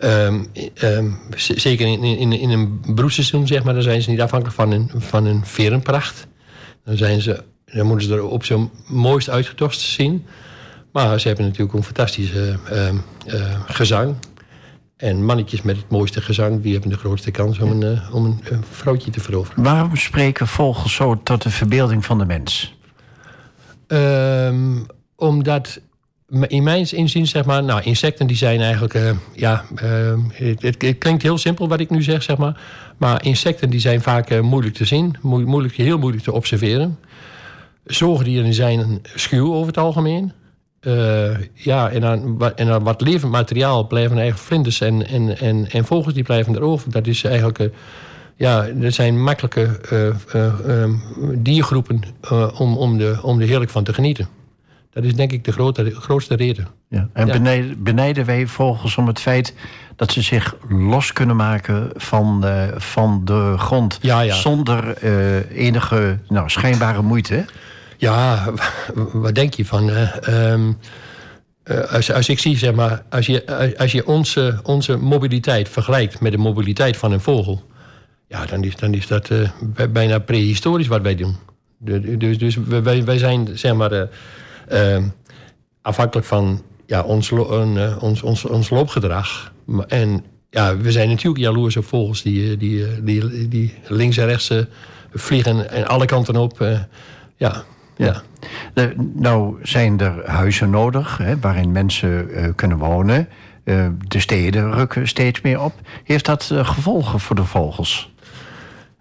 [0.00, 0.46] Um,
[0.82, 4.70] um, zeker in, in, in een broedseizoen, zeg maar, dan zijn ze niet afhankelijk van
[4.70, 6.26] hun, van hun verenpracht.
[6.84, 10.26] Dan, zijn ze, dan moeten ze er op zo'n mooist uitgetocht zien.
[10.92, 14.14] Maar ze hebben natuurlijk een fantastische uh, gezang.
[15.04, 18.40] En mannetjes met het mooiste gezang, die hebben de grootste kans om een, om een,
[18.44, 19.62] een vrouwtje te veroveren.
[19.62, 22.74] Waarom spreken vogels zo tot de verbeelding van de mens?
[23.86, 24.86] Um,
[25.16, 25.80] omdat
[26.46, 30.98] in mijn inzien, zeg maar, nou, insecten die zijn eigenlijk, uh, ja, uh, het, het,
[30.98, 32.60] klinkt heel simpel wat ik nu zeg, zeg maar.
[32.96, 36.98] Maar insecten die zijn vaak uh, moeilijk te zien, moeilijk, heel moeilijk te observeren.
[37.84, 40.32] Zoogdieren zijn schuw over het algemeen.
[41.52, 45.84] Ja, en dan, en dan wat levend materiaal blijven eigenlijk vlinders en, en, en, en
[45.84, 46.90] vogels die blijven erover.
[46.90, 47.70] Dat is eigenlijk
[48.36, 49.80] ja, er zijn makkelijke
[50.34, 50.84] uh,
[51.34, 52.02] diergroepen
[52.58, 54.28] om, om, de, om er heerlijk van te genieten.
[54.90, 56.68] Dat is denk ik de grote, grootste reden.
[56.88, 57.08] Ja.
[57.12, 59.54] En Benijden, benijden wij volgens om het feit
[59.96, 62.44] dat ze zich los kunnen maken van,
[62.76, 63.98] van de grond.
[64.00, 64.34] Ja, ja.
[64.34, 65.02] Zonder
[65.52, 67.44] enige nou, schijnbare moeite.
[68.04, 68.52] Ja,
[69.12, 69.90] wat denk je van?
[69.90, 70.72] Ehm,
[71.90, 76.32] als, als ik zie, zeg maar, als je, als je onze, onze mobiliteit vergelijkt met
[76.32, 77.62] de mobiliteit van een vogel
[78.28, 79.30] ja, dan is, dan is dat
[79.90, 81.36] bijna prehistorisch wat wij doen.
[82.18, 84.08] Dus, dus wij, wij zijn, zeg maar...
[84.72, 84.96] Uh,
[85.82, 87.32] afhankelijk van ja, ons,
[88.00, 89.52] ons, ons, ons loopgedrag.
[89.88, 94.50] En ja, we zijn natuurlijk jaloers op vogels die, die, die, die links en rechts
[95.12, 96.66] vliegen en alle kanten op.
[97.36, 97.64] ja,
[97.96, 98.22] ja.
[99.14, 103.28] nou zijn er huizen nodig hè, waarin mensen kunnen wonen.
[104.08, 105.72] de steden rukken steeds meer op.
[106.04, 108.12] Heeft dat gevolgen voor de vogels?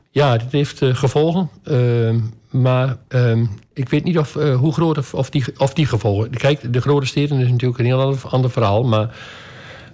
[0.09, 1.49] Ja, dit heeft gevolgen.
[1.63, 2.19] Ehm,
[2.49, 6.29] maar ehm, ik weet niet of, hoe groot of, of, die, of die gevolgen.
[6.29, 8.83] Kijk, de grote steden is natuurlijk een heel ander, verhaal.
[8.83, 9.15] Maar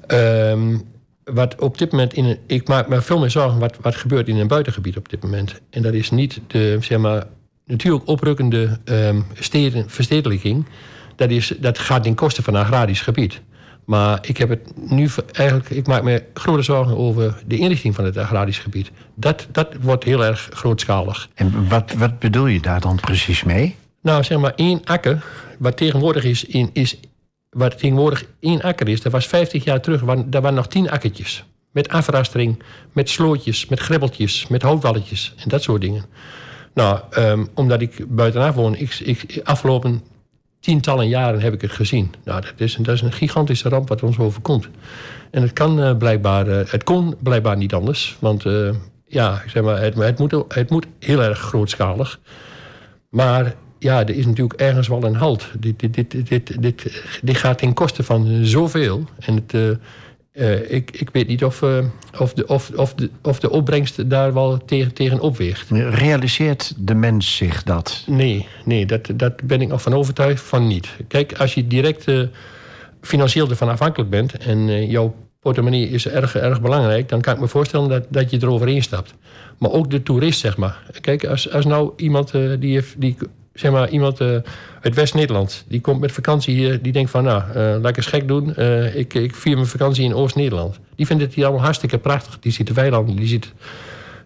[0.08, 0.78] ehm,
[1.24, 4.38] wat op dit moment in ik maak me veel meer zorgen wat, wat gebeurt in
[4.38, 5.62] een buitengebied op dit moment.
[5.70, 7.28] En dat is niet de, zeg maar,
[7.70, 10.66] natuurlijk oprukkende um, steden, verstedelijking.
[11.16, 13.42] Dat, is, dat gaat ten koste van agrarisch gebied.
[13.86, 18.06] Maar ik heb het nu eigenlijk, ik maak me grote zorgen over de inrichting van
[18.06, 18.92] het agrarisch gebied.
[19.16, 21.30] Dat, dat wordt heel erg grootschalig.
[21.34, 23.76] En wat, wat bedoel je daar dan precies mee?
[24.02, 25.24] Nou, zeg maar één akker,
[25.58, 27.00] wat tegenwoordig is, in, is
[27.50, 31.44] wat tegenwoordig één akker is, dat was 50 jaar terug, daar waren nog tien akkertjes.
[31.72, 36.06] Met afrastering, met slootjes, met grebbeltjes, met houtwalletjes en dat soort dingen.
[36.74, 40.02] Nou, um, omdat ik buitenaf woon, ik, ik, afgelopen
[40.60, 42.14] tientallen jaren heb ik het gezien.
[42.24, 44.70] Nou, dat is, dat is een gigantische ramp wat ons overkomt.
[45.32, 48.18] En het kan uh, blijkbaar, uh, het kon blijkbaar niet anders.
[48.20, 48.74] Want uh,
[49.08, 52.20] ja, zeg maar, het, het, moet, het moet heel erg grootschalig.
[53.10, 55.48] Maar ja, er is natuurlijk ergens wel een halt.
[55.60, 59.04] Dit, dit, dit, dit, dit, dit gaat ten koste van zoveel.
[59.20, 59.80] En het,
[60.34, 61.86] uh, ik, ik weet niet of, uh,
[62.20, 65.70] of, de, of, of, de, of de opbrengst daar wel tegen, tegen opweegt.
[65.90, 68.04] Realiseert de mens zich dat?
[68.08, 70.90] Nee, nee dat, dat ben ik nog van overtuigd van niet.
[71.08, 72.28] Kijk, als je direct uh,
[73.02, 74.38] financieel ervan afhankelijk bent...
[74.38, 77.10] en jouw portemonnee is erg, erg belangrijk...
[77.10, 79.14] dan kan ik me voorstellen dat, dat je eroverheen stapt.
[79.58, 80.92] Maar ook de toerist, zeg maar.
[81.02, 83.18] Kijk, als, als nou iemand die, heeft, die
[83.60, 84.38] zeg maar, iemand uh,
[84.82, 85.66] uit West-Nederland.
[85.68, 86.82] Die komt met vakantie hier.
[86.82, 88.54] Die denkt van, nou, uh, laat ik eens gek doen.
[88.58, 90.80] Uh, ik, ik vier mijn vakantie in Oost-Nederland.
[90.96, 92.40] Die vindt het hier allemaal hartstikke prachtig.
[92.40, 93.54] Die ziet de weilanden, die ziet...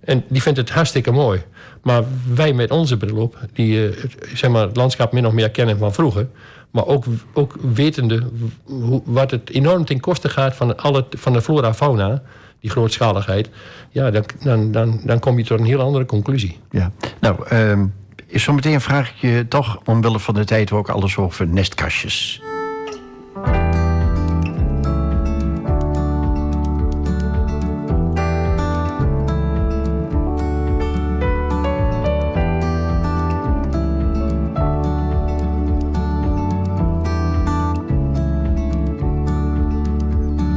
[0.04, 1.42] En die vindt het hartstikke mooi.
[1.82, 2.04] Maar
[2.34, 3.90] wij met onze bril op, die
[4.34, 6.28] zeg maar, het landschap min of meer kennen van vroeger...
[6.72, 8.24] maar ook, ook wetende
[8.64, 12.22] hoe, wat het enorm ten koste gaat van, alle, van de flora-fauna...
[12.60, 13.50] die grootschaligheid...
[13.90, 16.60] ja, dan, dan, dan, dan kom je tot een heel andere conclusie.
[16.72, 17.56] Ja, nou...
[17.56, 17.94] Um
[18.34, 22.42] Zometeen vraag ik je toch, omwille van de tijd, ook alles over nestkastjes.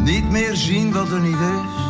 [0.04, 1.84] Niet meer zien wat er niet is.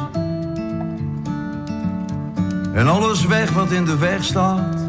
[2.75, 4.86] En alles weg wat in de weg staat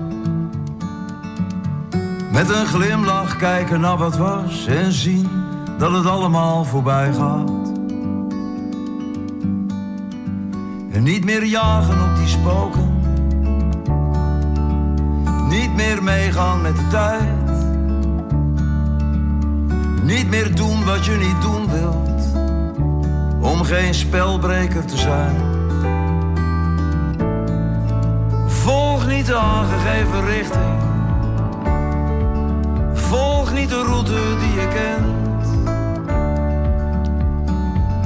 [2.37, 5.29] met een glimlach kijken naar wat was en zien
[5.77, 7.49] dat het allemaal voorbij gaat.
[10.91, 13.01] En niet meer jagen op die spoken.
[15.49, 17.63] Niet meer meegaan met de tijd.
[20.03, 22.33] Niet meer doen wat je niet doen wilt.
[23.41, 25.35] Om geen spelbreker te zijn.
[28.47, 30.86] Volg niet de aangegeven richting
[33.57, 35.05] niet de route die je kent.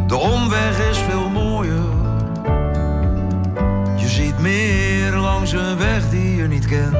[0.10, 1.84] De omweg is veel mooier.
[3.96, 6.96] Je ziet meer langs een weg die je niet kent.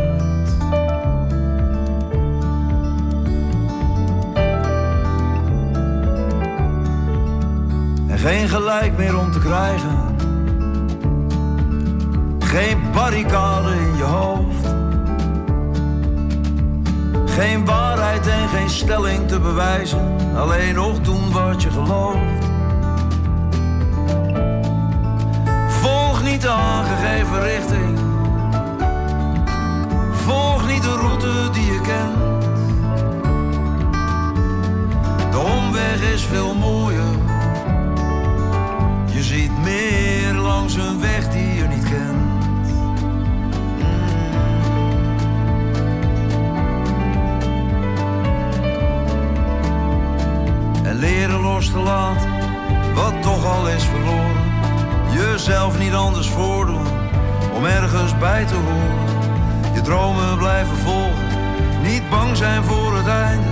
[8.08, 9.98] En geen gelijk meer om te krijgen.
[12.40, 14.91] Geen barricade in je hoofd
[17.32, 22.46] geen waarheid en geen stelling te bewijzen, alleen nog doen wat je gelooft.
[25.68, 28.00] Volg niet de aangegeven richting,
[30.12, 32.44] volg niet de route die je kent.
[35.32, 37.12] De omweg is veel mooier,
[39.06, 42.31] je ziet meer langs een weg die je niet kent.
[51.02, 52.30] Leren los te laten
[52.94, 54.52] wat toch al is verloren.
[55.12, 56.88] Jezelf niet anders voordoen
[57.54, 59.74] om ergens bij te horen.
[59.74, 61.28] Je dromen blijven volgen,
[61.84, 63.48] niet bang zijn voor het einde.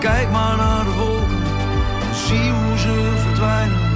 [0.00, 1.42] Kijk maar naar de wolken
[2.08, 3.91] en zie hoe ze verdwijnen.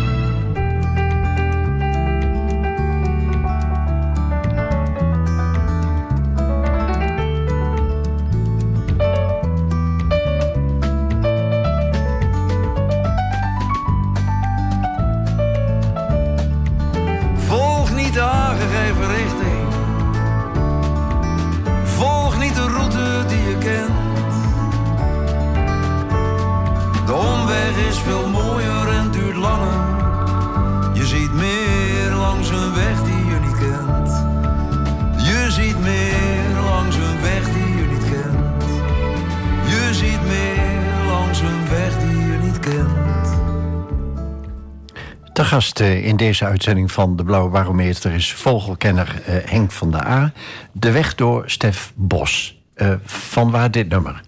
[45.57, 50.33] Eh, in deze uitzending van de Blauwe Barometer is vogelkenner eh, Henk van der A.
[50.73, 52.57] De weg door Stef Bos.
[52.77, 54.21] Uh, van waar dit nummer?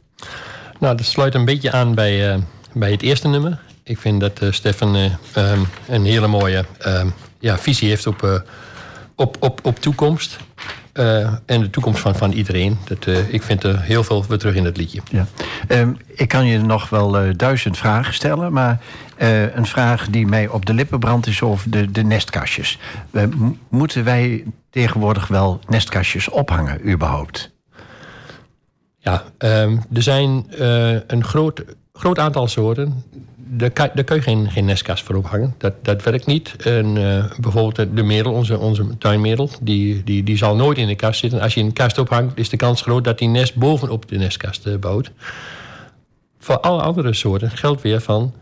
[0.81, 3.59] Nou, dat sluit een beetje aan bij, bij het eerste nummer.
[3.83, 8.45] Ik vind dat Stefan um, een hele mooie um, ja, visie heeft op,
[9.15, 10.37] op, op, op toekomst.
[11.47, 12.79] En de toekomst van, van iedereen.
[12.85, 15.01] Dat, ik vind er heel veel weer terug in het liedje.
[15.11, 15.27] Ja.
[15.69, 18.81] Um, ik kan je nog wel duizend vragen stellen, maar
[19.55, 22.79] een vraag die mij op de lippen brandt is over de, de nestkastjes.
[23.69, 27.51] Moeten wij tegenwoordig wel nestkastjes ophangen, überhaupt?
[28.99, 30.47] Ja, um, er zijn
[31.07, 33.05] een groot, groot aantal soorten.
[33.51, 33.71] Daar
[34.05, 35.55] kun je geen, nestkast voor ophangen.
[35.59, 36.57] Dat, dat werkt niet.
[36.57, 36.95] En,
[37.41, 41.41] bijvoorbeeld de merel, onze, onze tuinmerel, die, die, die zal nooit in de kast zitten.
[41.41, 44.81] Als je een kast ophangt, is de kans groot dat die nest bovenop de nestkast
[44.81, 45.11] bouwt.
[46.39, 48.33] Voor alle andere soorten geldt weer van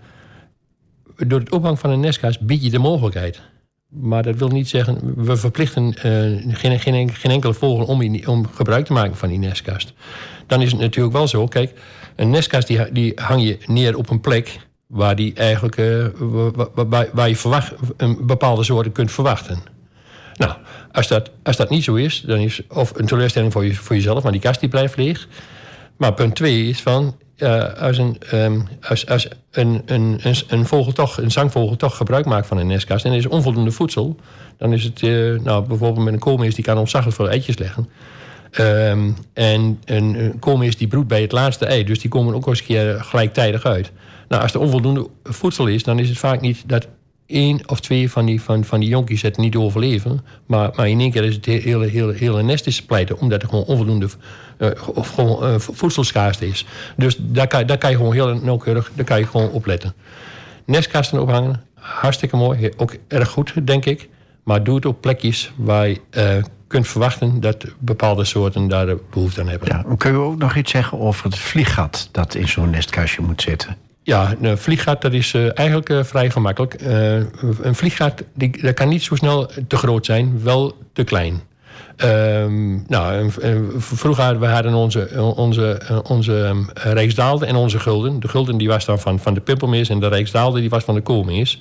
[1.17, 3.41] door het opvang van een nestkast bied je de mogelijkheid.
[3.89, 8.47] Maar dat wil niet zeggen, we verplichten uh, geen, geen, geen enkele vogel om, om,
[8.47, 9.93] gebruik te maken van die nestkast.
[10.47, 11.73] Dan is het natuurlijk wel zo, kijk,
[12.17, 16.07] een nestkast die, die hang je neer op een plek waar, die eigenlijk, uh,
[17.13, 19.59] waar, je verwacht, een bepaalde soorten kunt verwachten.
[20.35, 20.53] Nou,
[20.93, 23.97] als dat, als dat niet zo is, dan is of een teleurstelling voor, je, voor
[23.97, 25.29] jezelf, maar die kast die blijft leeg.
[25.97, 30.67] Maar punt twee is van, uh, als, een, um, als, als een, een, een, een,
[30.67, 34.17] vogel toch, een zangvogel toch gebruik maakt van een nestkast en er is onvoldoende voedsel,
[34.59, 37.89] dan is het, uh, nou, bijvoorbeeld met een koolmees die kan ontzaglijk veel eitjes leggen.
[38.61, 42.47] Um, en een, een koolmees die broedt bij het laatste ei, dus die komen ook
[42.47, 43.93] eens een keer gelijktijdig uit.
[44.29, 46.87] Nou, als er onvoldoende voedsel is, dan is het vaak niet dat
[47.27, 50.21] één of twee van die, van, van die jonkies het niet overleven.
[50.47, 53.49] Maar, maar in één keer is het hele, hele, hele nest is pleiten, omdat er
[53.49, 54.09] gewoon onvoldoende
[54.59, 56.67] uh, of gewoon, uh, voedselschaarste is.
[56.97, 59.95] Dus daar kan, daar kan je gewoon heel nauwkeurig daar kan je gewoon op letten.
[60.65, 62.71] Nestkasten ophangen, hartstikke mooi.
[62.77, 64.09] Ook erg goed, denk ik.
[64.43, 69.41] Maar doe het op plekjes waar je uh, kunt verwachten dat bepaalde soorten daar behoefte
[69.41, 69.69] aan hebben.
[69.69, 73.43] Ja, kun je ook nog iets zeggen over het vlieggat dat in zo'n nestkastje moet
[73.43, 73.77] zitten?
[74.07, 76.77] Ja, een vlieggat dat is uh, eigenlijk uh, vrij gemakkelijk.
[77.63, 81.43] Een vlieggat die, dat kan niet zo snel te groot zijn, wel te klein.
[82.05, 83.31] Um, nou,
[83.77, 88.21] vroeger we hadden onze, onze, onze um, Rijksdaalde en onze gulden.
[88.21, 90.95] De gulden die was dan van, van de pimpelmees en de Rijksdaalde die was van
[90.95, 91.61] de koolmees.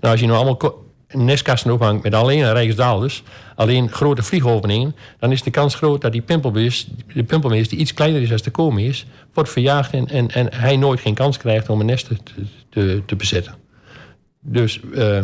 [0.00, 3.22] Nou, als je nou allemaal nestkasten ophangt met alleen Rijksdaalders,
[3.54, 7.94] alleen grote vliegopeningen, dan is de kans groot dat die pimpelmees, de pimpelmees die iets
[7.94, 11.80] kleiner is dan de koolmees, wordt verjaagd en, en, hij nooit geen kans krijgt om
[11.80, 12.16] een nest te,
[12.70, 13.54] te, te bezetten.
[14.40, 15.22] Dus uh,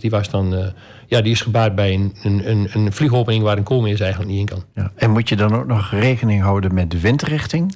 [0.00, 0.54] die was dan...
[0.54, 0.66] Uh,
[1.06, 4.46] ja, die is gebaard bij een, een, een vliegopening waar een koolmees eigenlijk niet in
[4.46, 4.64] kan.
[4.74, 4.92] Ja.
[4.94, 7.74] En moet je dan ook nog rekening houden met de windrichting?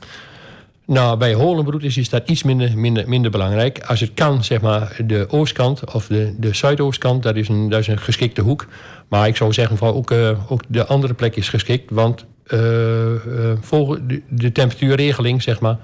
[0.91, 3.85] Nou, bij holenbroed is dat iets minder, minder, minder belangrijk.
[3.85, 7.81] Als het kan, zeg maar, de oostkant of de, de zuidoostkant, dat is, een, dat
[7.81, 8.67] is een geschikte hoek.
[9.09, 11.91] Maar ik zou zeggen, van ook, uh, ook de andere plek is geschikt.
[11.91, 13.19] Want uh, uh,
[13.61, 15.77] volgens de, de temperatuurregeling, zeg maar,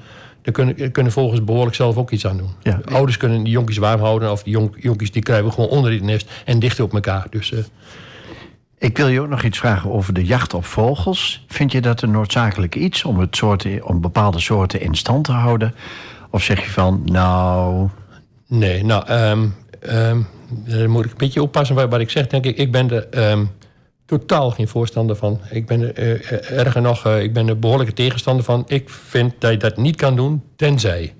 [0.43, 2.51] daar kunnen, kunnen volgens behoorlijk zelf ook iets aan doen.
[2.63, 2.81] Ja.
[2.85, 4.31] Ouders kunnen die jonkies warm houden.
[4.31, 7.27] Of die jonk, jonkies die kruipen gewoon onder het nest en dicht op elkaar.
[7.31, 7.59] Dus, uh...
[8.79, 11.45] Ik wil je ook nog iets vragen over de jacht op vogels.
[11.49, 13.43] Vind je dat een noodzakelijk iets om, het
[13.83, 15.74] om bepaalde soorten in stand te houden?
[16.31, 17.89] Of zeg je van, nou...
[18.47, 22.27] Nee, nou, um, um, daar moet ik een beetje oppassen wat, wat ik zeg.
[22.27, 23.31] Denk ik, ik ben de...
[23.31, 23.51] Um,
[24.07, 25.41] totaal geen voorstander van.
[25.51, 28.64] Ik ben er uh, erger nog, uh, ik ben er behoorlijke tegenstander van.
[28.66, 31.14] Ik vind dat je dat niet kan doen, tenzij.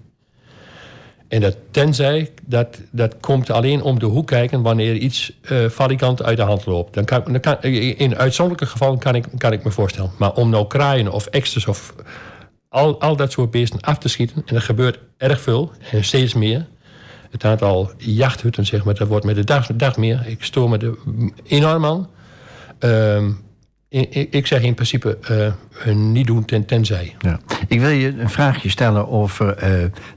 [1.29, 6.23] En dat tenzij, dat, dat komt alleen om de hoek kijken wanneer iets uh, valikant
[6.23, 6.95] uit de hand loopt.
[6.95, 10.11] Dan kan, kan, in uitzonderlijke gevallen kan ik, kan ik me voorstellen.
[10.19, 11.95] Maar om nou kraaien of eksters of
[12.69, 14.43] al, al dat soort beesten af te schieten...
[14.47, 16.67] en er gebeurt erg veel en steeds meer...
[17.31, 20.25] Het aantal jachthutten, zeg maar, dat wordt met de dag, meer.
[20.27, 20.95] Ik stoor me er
[21.47, 22.09] enorm aan.
[22.79, 23.45] Um,
[23.89, 25.19] ik, zeg in principe
[25.87, 27.15] uh, niet doen ten, tenzij.
[27.19, 27.41] Ja.
[27.69, 29.57] Ik wil je een vraagje stellen over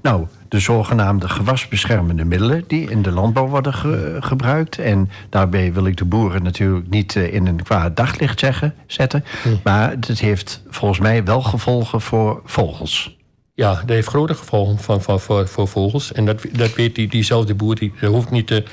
[0.02, 4.80] nou, de zogenaamde gewasbeschermende middelen die in de landbouw worden ge gebruikt.
[4.80, 9.24] En daarbij wil ik de boeren natuurlijk niet uh, in een kwaad daglicht zeggen, zetten.
[9.44, 9.50] Hm.
[9.64, 13.18] Maar het heeft volgens mij wel gevolgen voor vogels.
[13.54, 16.12] Ja, dat heeft grote gevolgen van, van, voor, voor vogels.
[16.12, 18.64] En dat, dat weet die, diezelfde boer, die hoeft niet te,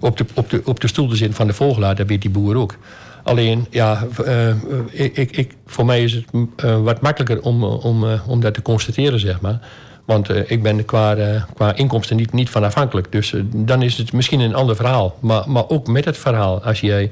[0.00, 2.30] op, de, op, de, op de stoel te zitten van de vogelaar, dat weet die
[2.30, 2.76] boer ook.
[3.22, 4.54] Alleen, ja, uh,
[4.90, 6.24] ik, ik, voor mij is het
[6.64, 9.60] uh, wat makkelijker om, om, uh, om dat te constateren, zeg maar.
[10.04, 11.16] Want ik ben qua,
[11.54, 13.12] qua inkomsten niet, niet van afhankelijk.
[13.12, 15.16] Dus dan is het misschien een ander verhaal.
[15.20, 17.10] Maar, maar ook met het verhaal, als jij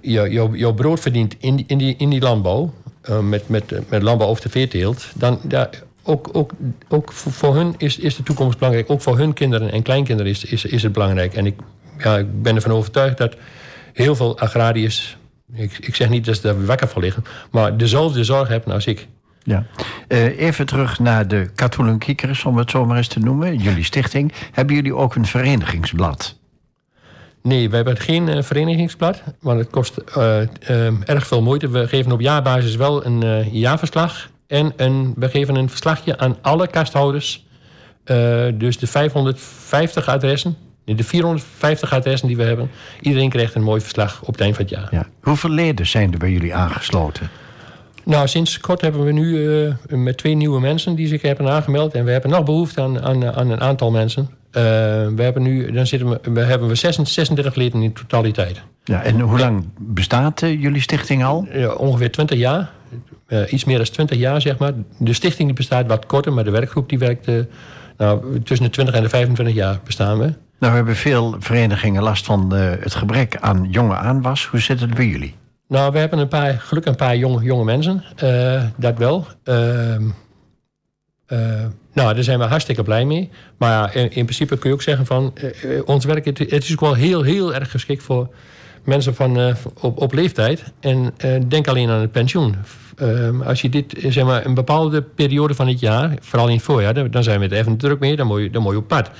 [0.00, 2.72] jou, jouw brood verdient in, in, die, in die landbouw...
[3.22, 5.06] met, met, met landbouw of de veeteelt...
[5.14, 5.40] dan
[6.04, 6.52] ook, ook,
[6.88, 8.90] ook voor, hun is, is de toekomst belangrijk.
[8.90, 11.34] Ook voor hun kinderen en kleinkinderen is, is, het belangrijk.
[11.34, 11.54] En ik,
[11.98, 13.36] ja, ik ben ervan overtuigd dat
[13.92, 15.16] heel veel agrariërs...
[15.54, 17.24] Ik, ik zeg niet dat ze daar wakker voor liggen...
[17.50, 19.06] maar dezelfde zorg hebben als ik.
[19.44, 19.66] Ja.
[20.08, 23.58] Eh, even terug naar de Katholieke Kiekers, om het zo maar eens te noemen.
[23.58, 24.32] Jullie stichting.
[24.52, 26.38] Hebben jullie ook een verenigingsblad?
[27.42, 31.68] Nee, we hebben geen uh, verenigingsblad, want het kost uh, erg veel moeite.
[31.68, 34.30] We geven op jaarbasis wel een jaarverslag.
[34.46, 37.46] En een, we geven een verslagje aan alle kasthouders.
[38.54, 42.70] dus de 550 adressen, de 450 adressen die we hebben.
[43.00, 44.88] Iedereen krijgt een mooi verslag op het eind van het jaar.
[44.90, 45.06] Ja.
[45.20, 47.30] Hoeveel leden zijn er bij jullie aangesloten?
[48.04, 51.94] Nou, sinds kort hebben we nu met twee nieuwe mensen die zich hebben aangemeld.
[51.94, 54.28] En we hebben nog behoefte aan, aan, aan een aantal mensen.
[54.56, 54.62] Uh,
[55.16, 58.62] we hebben nu dan zitten we, we hebben we 36 leden in totaliteit.
[58.84, 61.46] Ja, en hoe lang bestaat uh, jullie stichting al?
[61.76, 62.70] Ongeveer 20 jaar.
[63.50, 64.72] Iets meer dan 20 jaar, zeg maar.
[64.98, 67.26] De stichting die bestaat wat korter, maar de werkgroep die werkt...
[67.96, 70.32] nou, tussen de 20 en de 25 jaar bestaan we.
[70.58, 74.46] Nou hebben veel verenigingen last van het gebrek aan jonge aanwas.
[74.46, 75.34] Hoe zit het bij jullie?
[75.68, 78.04] Nou, we hebben een paar, gelukkig een paar jonge, jonge mensen.
[78.76, 79.26] dat wel.
[79.44, 80.08] Ehm,
[81.92, 83.30] nou, daar zijn we hartstikke blij mee.
[83.56, 85.34] Maar in, in principe kun je ook zeggen van...
[85.64, 88.28] Uh, ons werk het, is ook wel heel, heel erg geschikt voor
[88.84, 90.72] mensen van, op, op leeftijd.
[90.80, 91.14] En
[91.48, 92.56] denk alleen aan het pensioen.
[92.96, 96.16] Ehm, als je dit, zeg maar, een bepaalde periode van het jaar...
[96.20, 98.16] vooral in het voorjaar, dan zijn we er even druk mee.
[98.16, 99.10] Dan moet je, dan je op pad.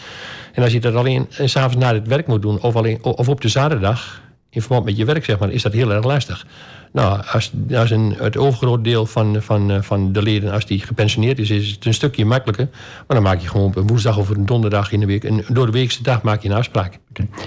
[0.52, 2.60] En als je dat alleen s'avonds na het werk moet doen...
[2.60, 4.22] Of, alleen, of op de zaterdag,
[4.54, 5.50] in verband met je werk, zeg maar...
[5.50, 6.46] is dat heel erg lastig.
[6.94, 10.80] Nou, als, als een, het overgrote deel van, van, eh, van de leden, als die
[10.80, 12.68] gepensioneerd is, is het een stukje makkelijker.
[12.72, 15.24] Maar dan maak je gewoon op een woensdag of een donderdag in de week.
[15.24, 16.98] En door de weekse dag maak je een afspraak.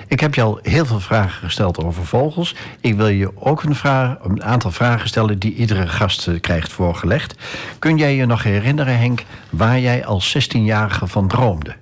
[0.08, 2.56] Ik heb je al heel veel vragen gesteld over vogels.
[2.82, 6.72] Ik wil je ook een, vraag, een aantal vragen stellen die iedere gast eh, krijgt
[6.72, 7.36] voorgelegd.
[7.80, 11.76] Kun jij je nog herinneren, Henk, waar jij als 16-jarige van droomde?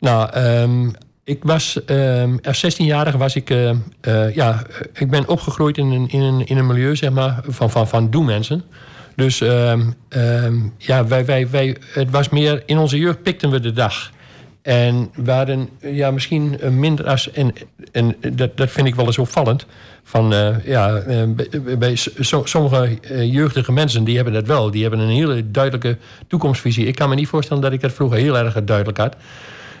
[0.00, 0.94] Nou, um,
[1.26, 3.70] ik was, uh, als 16-jarige was ik, uh,
[4.08, 4.62] uh, ja,
[4.92, 8.10] ik ben opgegroeid in een, in een, in een milieu, zeg maar, van, van, van
[8.10, 8.62] doe-mensen.
[9.16, 9.72] Dus uh,
[10.78, 14.10] ja, wij, wij, wij, het was meer, in onze jeugd pikten we de dag.
[14.62, 17.54] En we hadden ja, misschien minder als, en,
[17.92, 19.66] en dat, dat vind ik wel eens opvallend,
[20.04, 21.02] van ja,
[21.78, 21.96] bij
[22.44, 22.98] sommige
[23.30, 24.70] jeugdige mensen, die hebben dat wel.
[24.70, 26.86] Die hebben een hele duidelijke toekomstvisie.
[26.86, 29.16] Ik kan me niet voorstellen dat ik dat vroeger heel erg duidelijk had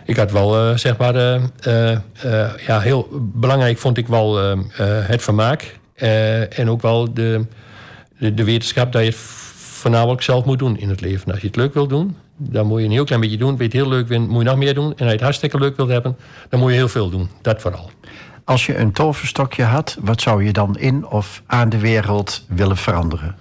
[0.06, 5.22] ik had wel, uh, zeg maar, uh, uh, ja, heel belangrijk vond ik wel het
[5.22, 5.78] vermaak.
[6.48, 7.46] en ook wel de,
[8.18, 11.32] de, wetenschap dat je het voornamelijk zelf moet doen in het leven.
[11.32, 13.56] Als je het leuk wilt doen, dan moet je een heel klein beetje doen.
[13.56, 14.84] Weet je heel leuk vindt, moet je nog meer doen.
[14.84, 16.16] En als je het hartstikke leuk wilt hebben,
[16.48, 17.28] dan moet je heel veel doen.
[17.42, 17.90] Dat vooral.
[18.44, 22.76] Als je een toverstokje had, wat zou je dan in of aan de wereld willen
[22.76, 23.36] veranderen?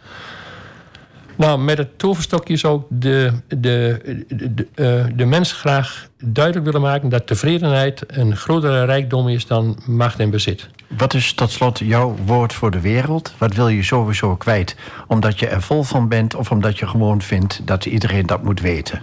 [1.38, 6.82] Nou, met het toverstokje zou ik de, de, de, uh, de mens graag duidelijk willen
[6.82, 10.70] maken dat tevredenheid een grotere rijkdom is dan macht en bezit.
[10.88, 13.34] Wat is tot slot jouw woord voor de wereld?
[13.38, 14.76] Wat wil je sowieso kwijt?
[15.08, 18.62] Omdat je er vol van bent of omdat je gewoon vindt dat iedereen dat moet
[18.62, 19.02] weten?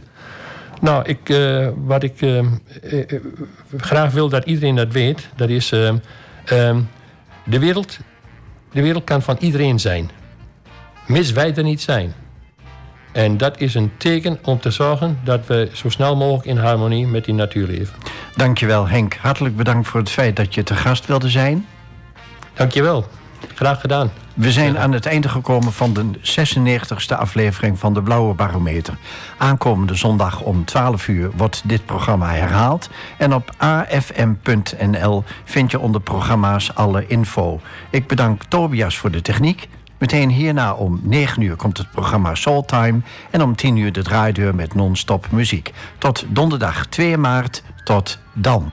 [0.80, 2.46] Nou, ik, uh, wat ik uh,
[3.76, 7.98] graag wil dat iedereen dat weet, dat is de wereld.
[8.72, 10.10] De wereld kan van iedereen zijn.
[11.06, 12.12] Mis wij er niet zijn.
[13.12, 17.06] En dat is een teken om te zorgen dat we zo snel mogelijk in harmonie
[17.06, 17.94] met die natuur leven.
[18.36, 19.14] Dankjewel Henk.
[19.14, 21.66] Hartelijk bedankt voor het feit dat je te gast wilde zijn.
[22.54, 23.06] Dankjewel.
[23.54, 24.10] Graag gedaan.
[24.34, 28.94] We zijn aan het einde gekomen van de 96e aflevering van de Blauwe Barometer.
[29.38, 32.90] Aankomende zondag om 12 uur wordt dit programma herhaald.
[33.18, 37.60] En op afm.nl vind je onder programma's alle info.
[37.90, 39.68] Ik bedank Tobias voor de techniek.
[40.02, 43.00] Meteen hierna om 9 uur komt het programma Soul Time
[43.30, 45.72] en om 10 uur de draaideur met non-stop muziek.
[45.98, 47.62] Tot donderdag 2 maart.
[47.84, 48.72] Tot dan.